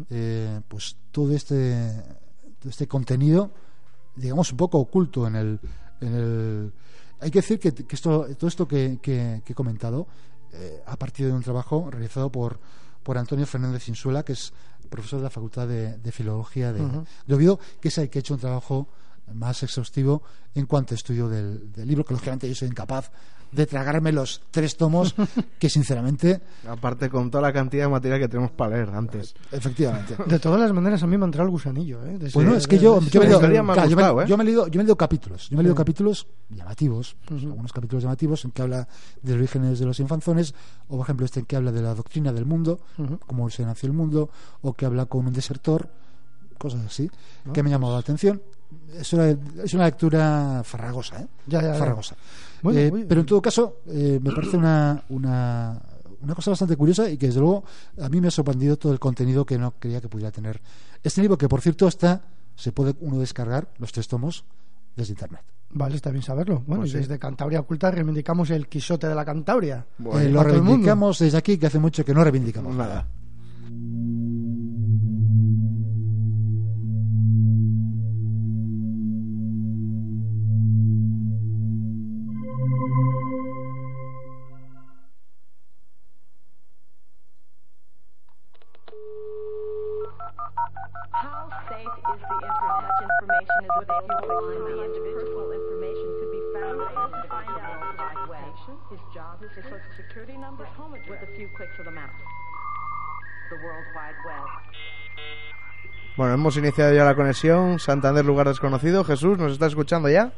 [0.09, 2.03] eh, pues todo este,
[2.67, 3.51] este contenido,
[4.17, 5.61] digamos, un poco oculto en el,
[6.01, 6.73] en el
[7.21, 10.07] hay que decir que, esto, todo esto que, he comentado
[10.53, 12.59] eh, ha partido de un trabajo realizado por,
[13.09, 14.53] por Antonio Fernández Insuela, que es
[14.91, 16.87] profesor de la Facultad de, Filología de,
[17.27, 18.87] de, Oviedo, que es el que ha hecho un trabajo
[19.35, 20.23] más exhaustivo
[20.55, 23.11] en cuanto a estudio del, del libro, que lógicamente yo soy incapaz
[23.53, 25.15] de tragarme los tres tomos
[25.59, 29.35] que sinceramente aparte con toda la cantidad de material que tenemos para leer antes.
[29.51, 30.17] Efectivamente.
[30.27, 32.19] De todas las maneras a mí me ha entrado el gusanillo ¿eh?
[32.35, 35.49] bueno es que yo yo, me, he leído capítulos.
[35.49, 38.89] Yo me he leído capítulos llamativos pues, algunos capítulos llamativos en que habla
[39.23, 40.55] de los orígenes de los infanzones
[40.89, 42.81] o por ejemplo este en que habla de la doctrina del mundo
[43.27, 45.89] cómo se nació el mundo o que habla con un desertor
[46.59, 47.11] cosas así
[47.53, 48.43] que me llamado la atención
[48.95, 51.27] es una, es una lectura farragosa, ¿eh?
[51.47, 52.17] Ya, ya, farragosa.
[52.73, 55.81] Eh, pero en todo caso, eh, me parece una, una,
[56.21, 57.65] una cosa bastante curiosa y que desde luego
[58.01, 60.61] a mí me ha sorprendido todo el contenido que no creía que pudiera tener
[61.03, 62.23] este libro, que por cierto está,
[62.57, 64.45] se puede uno descargar los tres tomos
[64.97, 65.43] desde internet.
[65.71, 66.63] Vale, está bien saberlo.
[66.67, 69.87] Bueno, pues y desde Cantabria Oculta reivindicamos el Quijote de la Cantabria.
[70.15, 73.07] Eh, lo reivindicamos desde aquí, que hace mucho que no reivindicamos nada.
[106.17, 107.79] Bueno, hemos iniciado ya la conexión.
[107.79, 109.05] Santander, lugar desconocido.
[109.05, 110.33] Jesús, ¿nos está escuchando ya?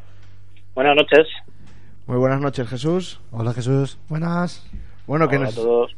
[0.75, 1.27] Buenas noches.
[2.07, 3.21] Muy buenas noches, Jesús.
[3.31, 3.99] Hola, Jesús.
[4.11, 4.69] Buenas.
[5.07, 5.43] Bueno, que,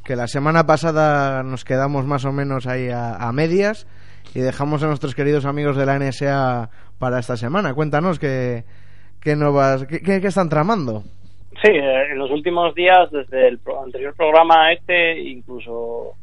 [0.04, 3.86] que la semana pasada nos quedamos más o menos ahí a, medias
[4.34, 7.74] y dejamos a nuestros queridos amigos de la NSA para esta semana.
[7.74, 8.64] Cuéntanos qué,
[9.20, 11.02] qué, nuevas, qué, qué están tramando.
[11.62, 16.14] Sí, eh, en los últimos días, desde el anterior programa este, incluso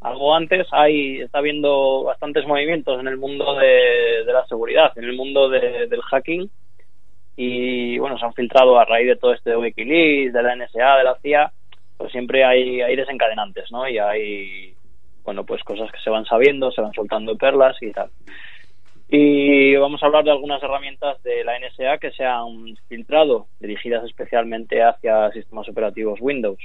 [0.00, 5.16] algo antes, hay está habiendo bastantes movimientos en el mundo de, la seguridad, en el
[5.16, 6.48] mundo del hacking.
[7.36, 10.96] Y bueno, se han filtrado a raíz de todo este de Wikileaks, de la NSA,
[10.96, 11.52] de la CIA,
[11.98, 13.88] pues siempre hay, hay desencadenantes, ¿no?
[13.88, 14.75] Y hay,
[15.26, 18.08] bueno, pues cosas que se van sabiendo, se van soltando perlas y tal.
[19.08, 24.04] Y vamos a hablar de algunas herramientas de la NSA que se han filtrado, dirigidas
[24.04, 26.60] especialmente hacia sistemas operativos Windows.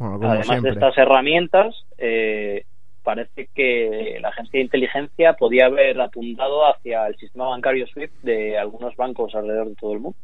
[0.00, 2.64] Además de estas herramientas, eh,
[3.04, 8.58] parece que la agencia de inteligencia podía haber apuntado hacia el sistema bancario SWIFT de
[8.58, 10.18] algunos bancos alrededor de todo el mundo.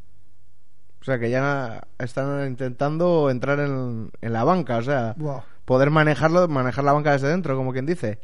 [1.01, 5.58] O sea, que ya están intentando entrar en, en la banca, o sea, Buah.
[5.69, 8.19] Poder manejarlo, manejar la banca desde dentro, como quien dice.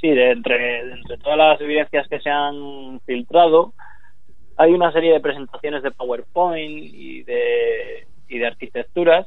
[0.00, 0.56] Sí, de entre,
[0.86, 3.74] de entre todas las evidencias que se han filtrado,
[4.56, 9.26] hay una serie de presentaciones de PowerPoint y de, y de arquitecturas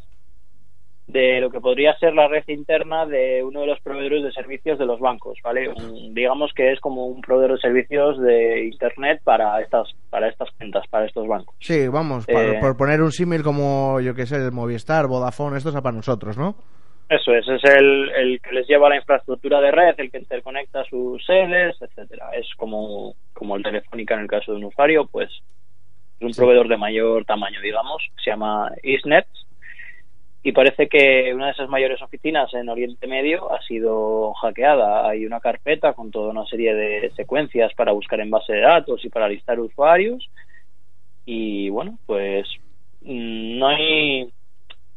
[1.06, 4.80] de lo que podría ser la red interna de uno de los proveedores de servicios
[4.80, 5.68] de los bancos, ¿vale?
[5.70, 10.50] Un- digamos que es como un proveedor de servicios de internet para estas para estas
[10.52, 11.56] cuentas, para estos bancos.
[11.60, 12.58] Sí, vamos, por, Eh.
[12.62, 16.38] por poner un símil como, yo que sé, el Movistar, Vodafone, esto es para nosotros,
[16.38, 16.56] ¿no?
[17.14, 20.84] Eso es, es el, el que les lleva la infraestructura de red, el que interconecta
[20.86, 22.32] sus sedes, etcétera.
[22.34, 26.68] Es como, como el Telefónica en el caso de un usuario, pues es un proveedor
[26.68, 29.28] de mayor tamaño, digamos, se llama Isnet
[30.42, 35.08] y parece que una de esas mayores oficinas en Oriente Medio ha sido hackeada.
[35.08, 39.06] Hay una carpeta con toda una serie de secuencias para buscar en base de datos
[39.06, 40.28] y para listar usuarios
[41.26, 42.48] y bueno, pues
[43.02, 44.34] mm, no hay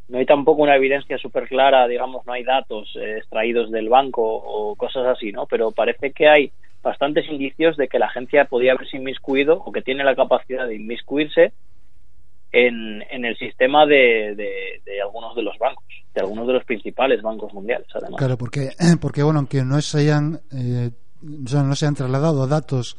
[0.09, 4.23] no hay tampoco una evidencia súper clara, digamos, no hay datos eh, extraídos del banco
[4.23, 5.45] o cosas así, ¿no?
[5.45, 6.51] Pero parece que hay
[6.81, 10.75] bastantes indicios de que la agencia podía haberse inmiscuido o que tiene la capacidad de
[10.75, 11.51] inmiscuirse
[12.51, 15.85] en, en el sistema de, de, de algunos de los bancos,
[16.15, 18.17] de algunos de los principales bancos mundiales, además.
[18.17, 18.69] Claro, porque,
[19.01, 20.91] porque bueno, aunque no se hayan, eh,
[21.43, 22.97] o sea, no se han trasladado datos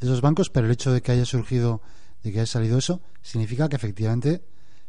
[0.00, 1.80] de esos bancos, pero el hecho de que haya surgido,
[2.22, 4.40] de que haya salido eso, significa que efectivamente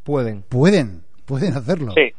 [0.04, 0.44] Pueden.
[0.44, 1.92] pueden, pueden hacerlo.
[1.94, 2.12] Sí,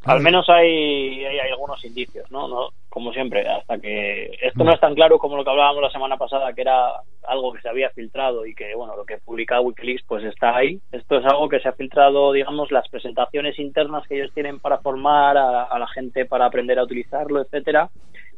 [0.00, 2.48] Claro, Al menos hay, hay, hay algunos indicios, ¿no?
[2.48, 2.70] ¿no?
[2.88, 6.16] Como siempre, hasta que esto no es tan claro como lo que hablábamos la semana
[6.16, 6.88] pasada, que era
[7.28, 10.80] algo que se había filtrado y que, bueno, lo que publica Wikileaks pues está ahí.
[10.90, 14.78] Esto es algo que se ha filtrado, digamos, las presentaciones internas que ellos tienen para
[14.78, 17.88] formar a, a la gente para aprender a utilizarlo, etcétera,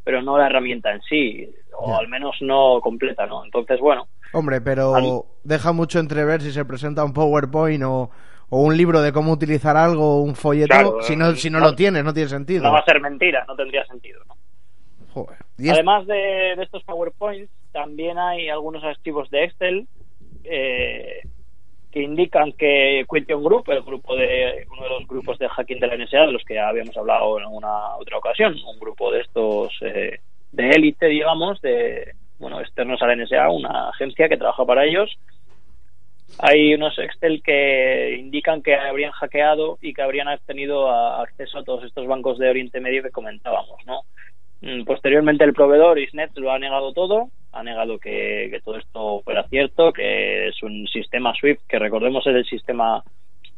[0.05, 3.43] pero no la herramienta en sí, o al menos no completa, ¿no?
[3.43, 8.11] Entonces, bueno, Hombre, pero Al- deja mucho entrever si se presenta un PowerPoint o,
[8.57, 11.59] o un libro de cómo utilizar algo, un folleto, Claro, si no, eh, si no,
[11.59, 12.63] no- lo tienes, no tiene sentido.
[12.63, 14.35] no va a ser mentira, no tendría sentido, ¿no?
[15.13, 15.39] Joder.
[15.59, 19.87] Y Además de, de estos PowerPoints, también hay algunos archivos de Excel
[20.45, 21.21] eh,
[21.91, 25.87] que indican que Question Group, el grupo de uno de los grupos de hacking de
[25.87, 29.21] la NSA, de los que ya habíamos hablado en alguna otra ocasión, un grupo de
[29.21, 30.19] estos eh,
[30.53, 35.11] de élite, digamos, de bueno externos a la NSA, una agencia que trabaja para ellos.
[36.39, 41.65] Hay unos Excel que indican que habrían hackeado y que habrían tenido a- acceso a
[41.65, 44.03] todos estos bancos de Oriente Medio que comentábamos, ¿no?
[44.61, 49.21] Mm, Posteriormente el proveedor Isnet lo ha negado todo, ha negado que, que todo esto
[49.23, 53.03] fuera cierto, que es un sistema SWIFT, que recordemos es el sistema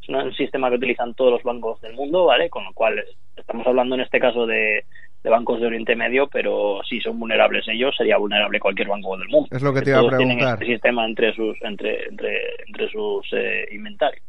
[0.03, 2.49] es un sistema que utilizan todos los bancos del mundo, ¿vale?
[2.49, 3.03] Con lo cual
[3.37, 4.85] estamos hablando en este caso de,
[5.27, 9.29] de bancos de Oriente Medio, pero si son vulnerables ellos, sería vulnerable cualquier banco del
[9.29, 9.49] mundo.
[9.51, 10.63] Es lo que te iba a todos tienen preguntar.
[10.63, 14.25] este sistema entre sus entre entre, entre sus eh, inventarios.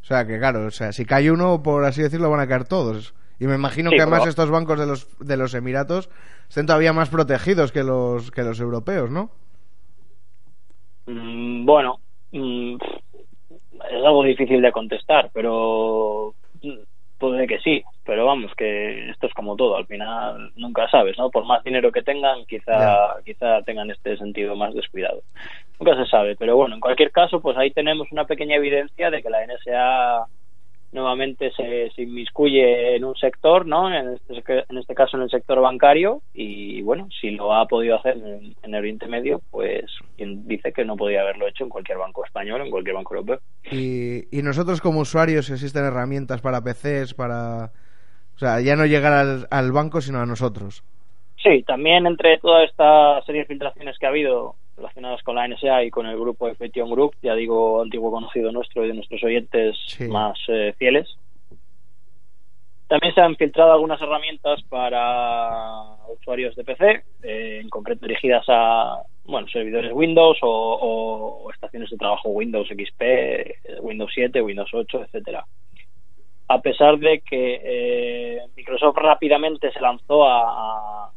[0.00, 2.64] O sea, que claro, o sea, si cae uno, por así decirlo, van a caer
[2.64, 3.12] todos.
[3.40, 6.08] Y me imagino Sí, que además estos bancos de los, de los Emiratos
[6.48, 9.30] estén todavía más protegidos que los, que los europeos, ¿no?
[11.06, 11.98] Mm, bueno,
[12.30, 12.76] mm,
[13.90, 16.93] es algo difícil de contestar, pero mm,
[17.30, 17.82] puede que sí.
[18.04, 21.30] Pero vamos, que esto es como todo, al final nunca sabes, ¿no?
[21.30, 25.22] Por más dinero que tengan, quizá, quizá tengan este sentido más descuidado.
[25.80, 29.22] Nunca se sabe, pero bueno, en cualquier caso, pues ahí tenemos una pequeña evidencia de
[29.22, 30.26] que la NSA
[30.94, 33.92] nuevamente se, se inmiscuye en un sector, ¿no?
[33.92, 37.96] En este, en este caso en el sector bancario y bueno, si lo ha podido
[37.96, 39.84] hacer en, en el Oriente Medio, pues
[40.16, 43.40] quien dice que no podía haberlo hecho en cualquier banco español, en cualquier banco europeo.
[43.70, 47.72] Y, y nosotros como usuarios existen herramientas para PCs, para...
[48.36, 50.82] O sea, ya no llegar al, al banco, sino a nosotros.
[51.42, 55.84] Sí, también entre toda esta serie de filtraciones que ha habido relacionadas con la NSA
[55.84, 59.22] y con el grupo de Fetión Group, ya digo, antiguo conocido nuestro y de nuestros
[59.22, 60.08] oyentes Sí.
[60.08, 61.16] más eh, fieles.
[62.88, 65.80] También se han filtrado algunas herramientas para
[66.20, 71.88] usuarios de PC, eh, en concreto dirigidas a bueno servidores Windows o, o- o estaciones
[71.90, 75.46] de trabajo Windows XP, Windows 7, Windows 8, etcétera.
[76.48, 81.10] A pesar de que eh, Microsoft rápidamente se lanzó a,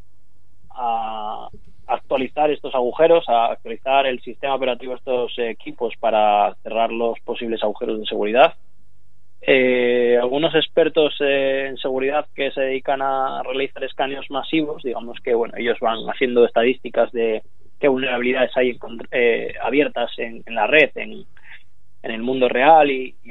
[0.72, 1.49] a
[1.88, 7.63] actualizar estos agujeros, a actualizar el sistema operativo de estos equipos para cerrar los posibles
[7.63, 8.53] agujeros de seguridad.
[9.41, 15.33] Eh, algunos expertos eh, en seguridad que se dedican a realizar escaneos masivos, digamos que
[15.33, 17.43] bueno, ellos van haciendo estadísticas de
[17.79, 18.77] qué vulnerabilidades hay
[19.11, 21.25] eh, abiertas en, la red, en,
[22.03, 23.29] el mundo real y, y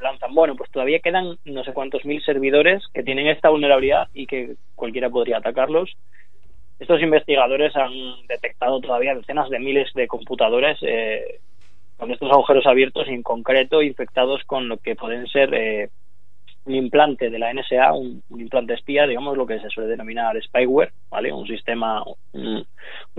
[0.00, 4.26] lanzan, bueno, pues todavía quedan no sé cuántos mil servidores que tienen esta vulnerabilidad y
[4.26, 5.96] que cualquiera podría atacarlos.
[6.78, 7.92] Estos investigadores han
[8.28, 11.40] detectado todavía decenas de miles de computadores eh,
[11.96, 15.88] con estos agujeros abiertos y en concreto infectados con lo que pueden ser eh,
[16.66, 20.92] un implante de la NSA, un, implante espía, digamos lo que se suele denominar spyware,
[21.08, 21.32] ¿vale?
[21.32, 22.66] Un sistema, un,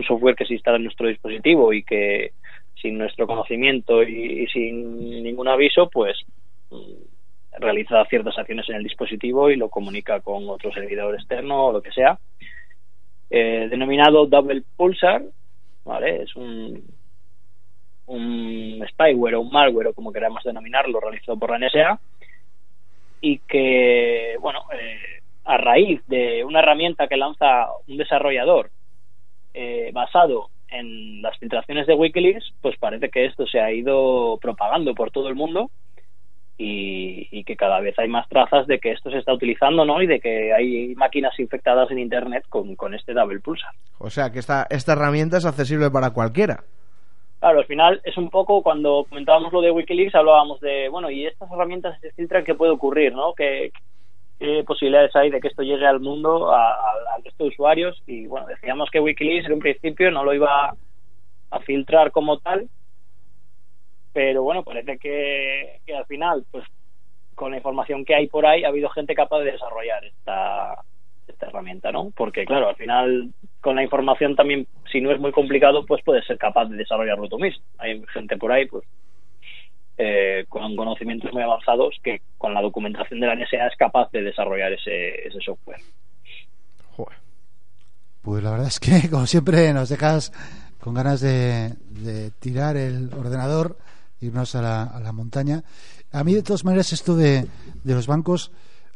[0.06, 2.34] software que se instala en nuestro dispositivo y que
[2.80, 6.18] sin nuestro conocimiento y, sin ningún aviso, pues
[7.60, 11.82] realiza ciertas acciones en el dispositivo y lo comunica con otro servidor externo o lo
[11.82, 12.20] que sea.
[13.30, 15.24] Eh, denominado Double Pulsar,
[15.84, 16.24] ¿vale?
[16.24, 16.84] Es un,
[18.08, 22.00] un spyware o un malware o como queramos denominarlo, realizado por la NSA
[23.22, 28.70] y que, bueno, eh, a raíz de una herramienta que lanza un desarrollador
[29.54, 34.94] eh, basado en las filtraciones de Wikileaks, pues parece que esto se ha ido propagando
[34.94, 35.72] por todo el mundo
[36.58, 40.02] y, que cada vez hay más trazas de que esto se está utilizando, ¿no?
[40.02, 43.72] Y de que hay máquinas infectadas en Internet con, con este Double Pulsar.
[44.00, 46.64] O sea, que esta, esta herramienta es accesible para cualquiera.
[47.40, 51.28] Claro, al final es un poco cuando comentábamos lo de Wikileaks hablábamos de, bueno, y
[51.28, 53.34] estas herramientas se filtran, ¿qué puede ocurrir, no?
[53.34, 53.72] ¿Qué,
[54.66, 58.02] posibilidades hay de que esto llegue al mundo, al resto de usuarios?
[58.08, 60.76] Y bueno, decíamos que Wikileaks en un principio no lo iba
[61.52, 62.68] a filtrar como tal,
[64.18, 66.66] pero bueno, parece que, que al final, pues
[67.36, 70.82] con la información que hay por ahí, ha habido gente capaz de desarrollar esta,
[71.28, 72.12] esta herramienta, ¿no?
[72.18, 73.30] Porque claro, al final
[73.62, 77.30] con la información también, si no es muy complicado, pues puedes ser capaz de desarrollarlo
[77.30, 77.64] tú mismo.
[77.78, 78.86] Hay gente por ahí, pues,
[80.00, 84.24] eh, con conocimientos muy avanzados que con la documentación de la NSA es capaz de
[84.24, 85.82] desarrollar ese, ese software.
[88.24, 90.34] Pues la verdad es que, como siempre, nos dejas
[90.80, 91.76] con ganas de,
[92.40, 93.78] tirar el ordenador,
[94.22, 95.64] irnos a la, a la montaña.
[96.12, 97.48] A mí, de todas maneras, esto de,
[97.84, 98.52] de los bancos,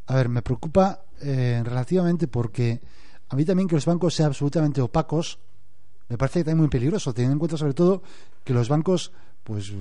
[0.07, 2.82] a ver, me preocupa eh, relativamente porque
[3.30, 5.39] a mí también que los bancos sean absolutamente opacos
[6.11, 8.03] me parece también muy peligroso, teniendo en cuenta sobre todo
[8.43, 9.13] que los bancos
[9.45, 9.72] pues,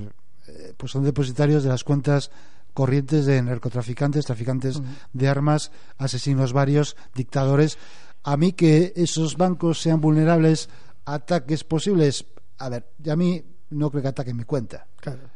[0.47, 2.31] eh, pues son depositarios de las cuentas
[2.73, 4.81] corrientes de narcotraficantes, traficantes
[5.13, 7.79] de armas, asesinos varios, dictadores.
[8.23, 10.69] A mí que esos bancos sean vulnerables
[11.05, 12.27] a ataques posibles,
[12.59, 14.87] a ver, a mí no creo que ataquen mi cuenta,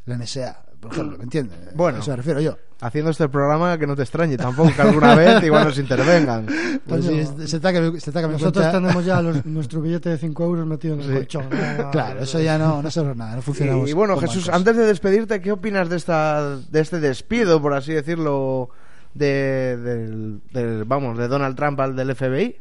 [0.06, 1.58] la NSA por ejemplo, ¿me entiendes?
[1.74, 2.58] Bueno, a eso me refiero yo.
[2.82, 6.46] Haciendo este programa que no te extrañe tampoco que alguna vez igual nos intervengan.
[6.86, 11.00] Pues se está que, se Nosotros tenemos ya nuestro billete de 5 euros metido en
[11.00, 11.46] el colchón.
[11.92, 13.88] claro, eso ya no, no sirve nada, no funciona.
[13.88, 17.94] Y, bueno, Jesús, antes de despedirte, ¿qué opinas de esta de este despido, por así
[17.94, 18.68] decirlo,
[19.14, 22.56] de, del, vamos, de Donald Trump al del FBI?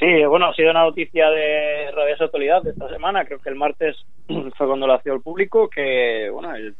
[0.00, 3.26] Sí, bueno, ha sido una noticia de rabiosa actualidad de esta semana.
[3.26, 3.96] Creo que el martes
[4.56, 6.74] fue cuando lo hacía el público que, bueno, el,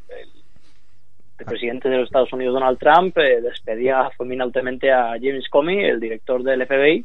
[1.36, 6.42] presidente de los Estados Unidos, Donald Trump, eh, despedía fulminantemente a James Comey, el director
[6.42, 7.04] del FBI,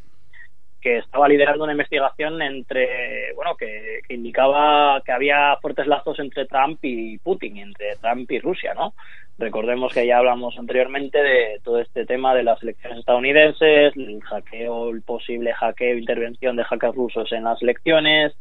[0.80, 6.78] que estaba liderando una investigación entre, bueno, que, indicaba que había fuertes lazos entre Trump
[6.82, 8.94] y Putin, entre Trump y Rusia, ¿no?
[9.38, 14.90] Recordemos que ya hablamos anteriormente de todo este tema de las elecciones estadounidenses, el hackeo,
[14.90, 18.34] el posible hackeo, intervención de hackers rusos en las elecciones.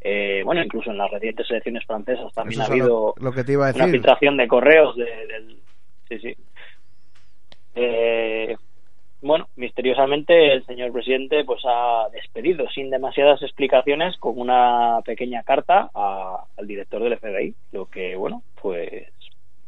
[0.00, 3.64] Eh, bueno, incluso en las recientes elecciones francesas también ha habido lo, que te iba
[3.64, 3.82] a decir.
[3.82, 5.56] una filtración de correos de, del.
[6.08, 6.36] Sí, sí.
[7.74, 8.56] Eh,
[9.22, 15.90] bueno, misteriosamente el señor presidente pues ha despedido sin demasiadas explicaciones con una pequeña carta
[15.94, 19.08] al director del FBI, lo que bueno, pues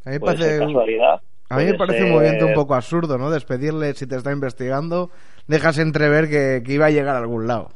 [0.05, 1.21] a mí me parece, casualidad.
[1.49, 3.29] A mí me parece un movimiento un poco absurdo, ¿no?
[3.29, 5.11] Despedirle si te está investigando,
[5.47, 7.69] dejas entrever que, iba a llegar a algún lado.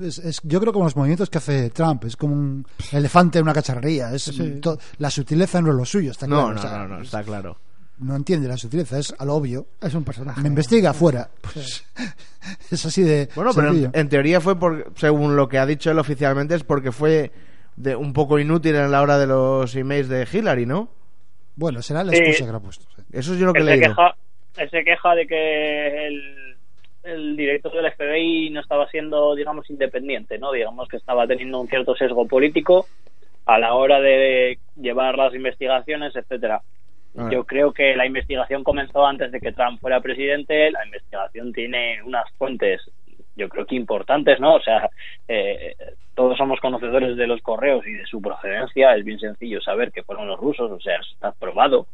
[0.00, 3.52] Es, yo creo como los movimientos que hace Trump, es como un elefante en una
[3.52, 4.12] cacharrería.
[4.12, 4.32] Es,
[4.98, 6.54] la sutileza no es lo suyo, está claro.
[6.54, 7.56] No, no, no, está claro.
[7.98, 9.68] No entiende la sutileza, es a lo obvio.
[9.80, 10.40] Es un personaje.
[10.42, 11.30] Me investiga afuera.
[11.40, 11.84] Pues,
[12.70, 13.28] es así de.
[13.34, 16.92] Bueno, pero en, teoría fue, por, según lo que ha dicho él oficialmente, es porque
[16.92, 17.32] fue
[17.76, 20.90] de un poco inútil en la hora de los emails de Hillary, ¿no?
[21.56, 22.84] Bueno, será la excusa que ha puesto.
[23.12, 24.14] Eso es yo lo que él le se queja,
[24.58, 26.56] él se queja de que el,
[27.04, 30.52] el director del FBI no estaba siendo, digamos, independiente, ¿no?
[30.52, 32.86] Digamos que estaba teniendo un cierto sesgo político
[33.46, 36.60] a la hora de llevar las investigaciones, etcétera.
[37.16, 37.28] Ah.
[37.32, 40.70] Yo creo que la investigación comenzó antes de que Trump fuera presidente.
[40.70, 42.82] La investigación tiene unas fuentes
[43.36, 44.54] yo creo que importantes, ¿no?
[44.54, 44.90] O sea,
[45.28, 45.76] eh,
[46.14, 50.02] todos somos conocedores de los correos y de su procedencia, es bien sencillo saber que
[50.02, 51.86] fueron los rusos, o sea, está probado.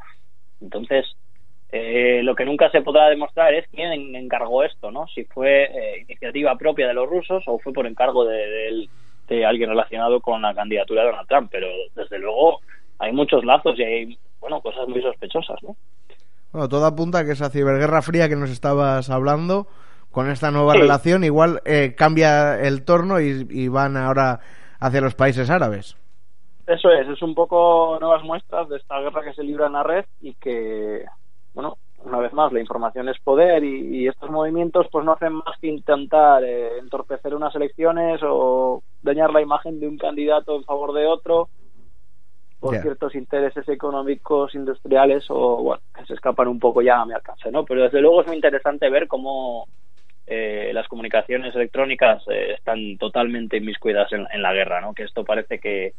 [0.60, 1.04] Entonces,
[1.72, 5.06] eh, lo que nunca se podrá demostrar es quién encargó esto, ¿no?
[5.08, 8.88] Si fue eh, iniciativa propia de los rusos o fue por encargo de,
[9.26, 11.66] de, alguien relacionado con la candidatura de Donald Trump, pero
[11.96, 12.60] desde luego
[12.98, 15.74] hay muchos lazos y hay bueno, cosas muy sospechosas, ¿no?
[16.52, 19.66] Bueno, todo apunta a que esa ciberguerra fría que nos estabas hablando,
[20.12, 24.40] con esta nueva relación, igual eh, cambia el torno y, y van ahora
[24.78, 25.96] hacia los países árabes.
[26.66, 29.82] Eso es, es un poco nuevas muestras de esta guerra que se libra en la
[29.82, 31.04] red y que,
[31.54, 35.34] bueno, una vez más, la información es poder y, y estos movimientos pues no hacen
[35.34, 40.64] más que intentar eh, entorpecer unas elecciones o dañar la imagen de un candidato en
[40.64, 41.48] favor de otro
[42.60, 47.12] por ciertos intereses económicos, industriales o, bueno, que se escapan un poco ya a mi
[47.12, 47.64] alcance, ¿no?
[47.64, 49.66] Pero desde luego es muy interesante ver cómo
[50.34, 54.94] eh, las comunicaciones electrónicas eh, están totalmente inmiscuidas en, en la guerra, ¿no?
[54.94, 55.92] Que esto parece que,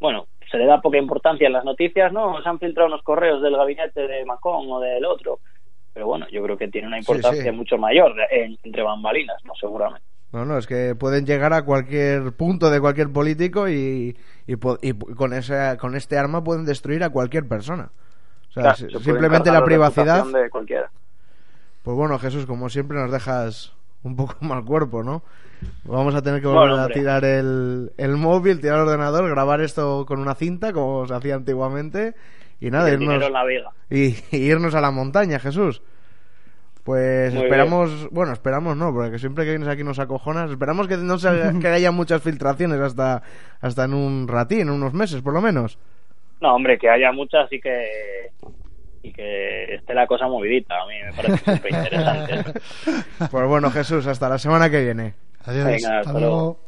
[0.00, 2.42] bueno, se le da poca importancia en las noticias, ¿no?
[2.42, 5.38] Se han filtrado unos correos del gabinete de Macron o del otro,
[5.94, 7.50] pero bueno, yo creo que tiene una importancia sí.
[7.50, 9.54] mucho mayor en- entre bambalinas, ¿no?
[9.58, 10.06] Seguramente.
[10.32, 14.52] No, no, es que pueden llegar a cualquier punto de cualquier político y, y,
[14.82, 17.90] y con, esa, con este arma pueden destruir a cualquier persona.
[18.48, 20.24] O sea, Claro, simplemente la privacidad.
[20.26, 20.90] de cualquiera.
[21.86, 23.72] Pues bueno, Jesús, como siempre nos dejas
[24.02, 25.22] un poco mal cuerpo, ¿no?
[25.84, 29.60] Vamos a tener que Bueno, volver a tirar el, el móvil, tirar el ordenador, grabar
[29.60, 32.14] esto con una cinta, como se hacía antiguamente,
[32.58, 33.70] y nada, dinero irnos, en la viga.
[33.88, 35.80] y, y irnos a la montaña, Jesús.
[36.82, 40.50] Pues Muy esperamos, bueno, esperamos no, porque siempre que vienes aquí nos acojonas.
[40.50, 41.30] Esperamos que no se,
[41.60, 43.22] que haya muchas filtraciones hasta,
[43.60, 45.78] hasta en un ratín, en unos meses por lo menos.
[46.40, 48.32] No, hombre, que haya muchas y que
[49.08, 50.74] y que esté la cosa movidita.
[50.82, 52.60] A mí me parece súper interesante.
[53.30, 55.14] Pues bueno, Jesús, hasta la semana que viene.
[55.44, 55.64] Adiós.
[55.66, 56.36] Venga, Hasta hasta luego.
[56.36, 56.65] luego.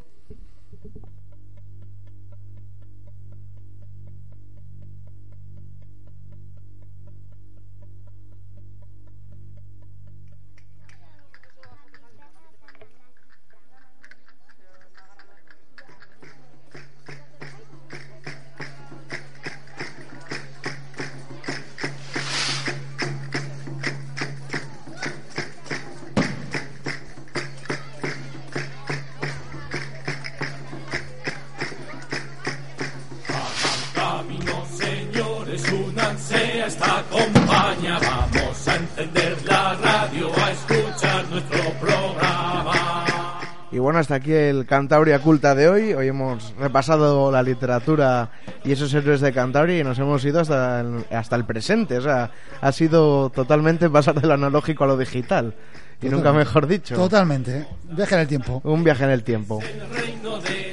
[43.99, 45.93] Bueno, hasta aquí el Cantabria Culta de hoy.
[45.93, 48.31] Hoy hemos repasado la literatura
[48.63, 51.97] y esos héroes de Cantabria y nos hemos ido hasta el, hasta el presente.
[51.97, 52.31] O sea,
[52.61, 55.53] ha sido totalmente pasar de lo analógico a lo digital.
[56.01, 56.95] Y nunca mejor dicho.
[56.95, 57.67] Totalmente.
[57.91, 58.61] Viaje en el tiempo.
[58.63, 59.59] Un viaje en el tiempo.
[59.61, 60.68] El reino de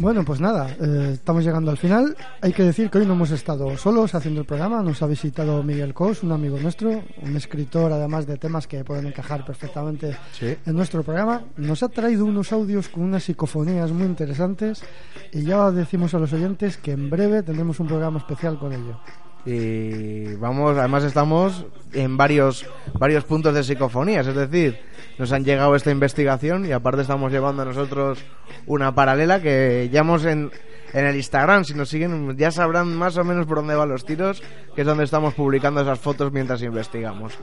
[0.00, 2.16] Bueno, pues nada, eh, estamos llegando al final.
[2.40, 4.82] Hay que decir que hoy no hemos estado solos haciendo el programa.
[4.82, 9.06] Nos ha visitado Miguel Cos, un amigo nuestro, un escritor además de temas que pueden
[9.08, 10.56] encajar perfectamente Sí.
[10.64, 11.42] en nuestro programa.
[11.58, 14.82] Nos ha traído unos audios con unas psicofonías muy interesantes
[15.34, 18.98] y ya decimos a los oyentes que en breve tendremos un programa especial con ello.
[19.46, 22.66] Y vamos, además estamos en varios,
[22.98, 24.78] varios puntos de psicofonías, es decir,
[25.18, 28.18] nos han llegado esta investigación y aparte estamos llevando a nosotros
[28.66, 30.50] una paralela que ya hemos en,
[30.92, 34.04] en el Instagram, si nos siguen ya sabrán más o menos por dónde van los
[34.04, 34.42] tiros,
[34.74, 37.38] que es donde estamos publicando esas fotos mientras investigamos.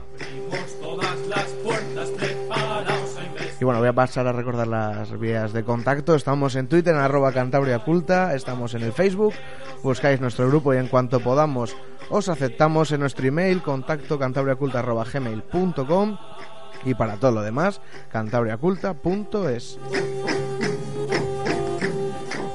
[3.60, 6.14] Y bueno, voy a pasar a recordar las vías de contacto.
[6.14, 9.34] Estamos en Twitter, en arroba Cantabria Culta, estamos en el Facebook,
[9.82, 11.76] buscáis nuestro grupo y en cuanto podamos
[12.08, 16.18] os aceptamos en nuestro email, contacto cantabriaculta.gmail.com
[16.84, 17.80] y para todo lo demás,
[18.10, 19.78] cantabriaculta.es.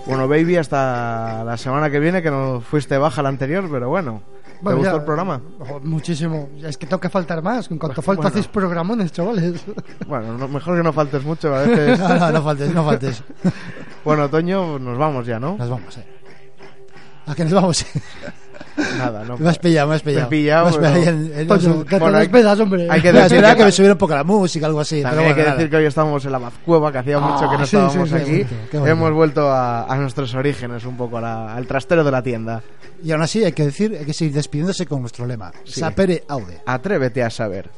[0.05, 4.21] Bueno, baby, hasta la semana que viene, que no fuiste baja la anterior, pero bueno.
[4.63, 5.41] ¿Te Bueno, gustó ya- el programa?
[5.83, 6.47] Muchísimo.
[6.63, 7.69] Es que toca faltar más.
[7.69, 8.29] En cuanto Pues, falta bueno.
[8.29, 9.61] hacéis programones, chavales.
[10.07, 11.99] Bueno, no- mejor que no faltes mucho, a veces.
[12.03, 13.23] No, no, no faltes, no faltes.
[14.05, 15.57] bueno, Toño, nos vamos ya, ¿no?
[15.57, 16.05] Nos vamos, eh.
[17.25, 17.85] ¿A que nos vamos?
[18.97, 19.37] Nada, no.
[19.37, 20.29] me has pillado, me has pillado.
[20.29, 22.87] Me he pillado, Me has pillado ahí en- en- que Bueno, hay- hombre.
[22.89, 25.01] hay que decir que- que me subiera un poco la música, algo así.
[25.01, 25.55] También pero hay bueno, que nada.
[25.57, 28.09] decir que hoy estamos en la Mazcueva, que hacía mucho que no Ah, sí, estábamos
[28.09, 28.31] sí, aquí.
[28.71, 28.87] bonito.
[28.87, 32.61] Hemos vuelto a, a nuestros orígenes, un poco la- al trastero de la tienda.
[33.03, 35.51] Y aún así hay que decir, hay que seguir despidiéndose con nuestro lema.
[35.65, 35.79] Sí.
[35.81, 36.61] Sapere aude.
[36.65, 37.69] Atrévete a saber.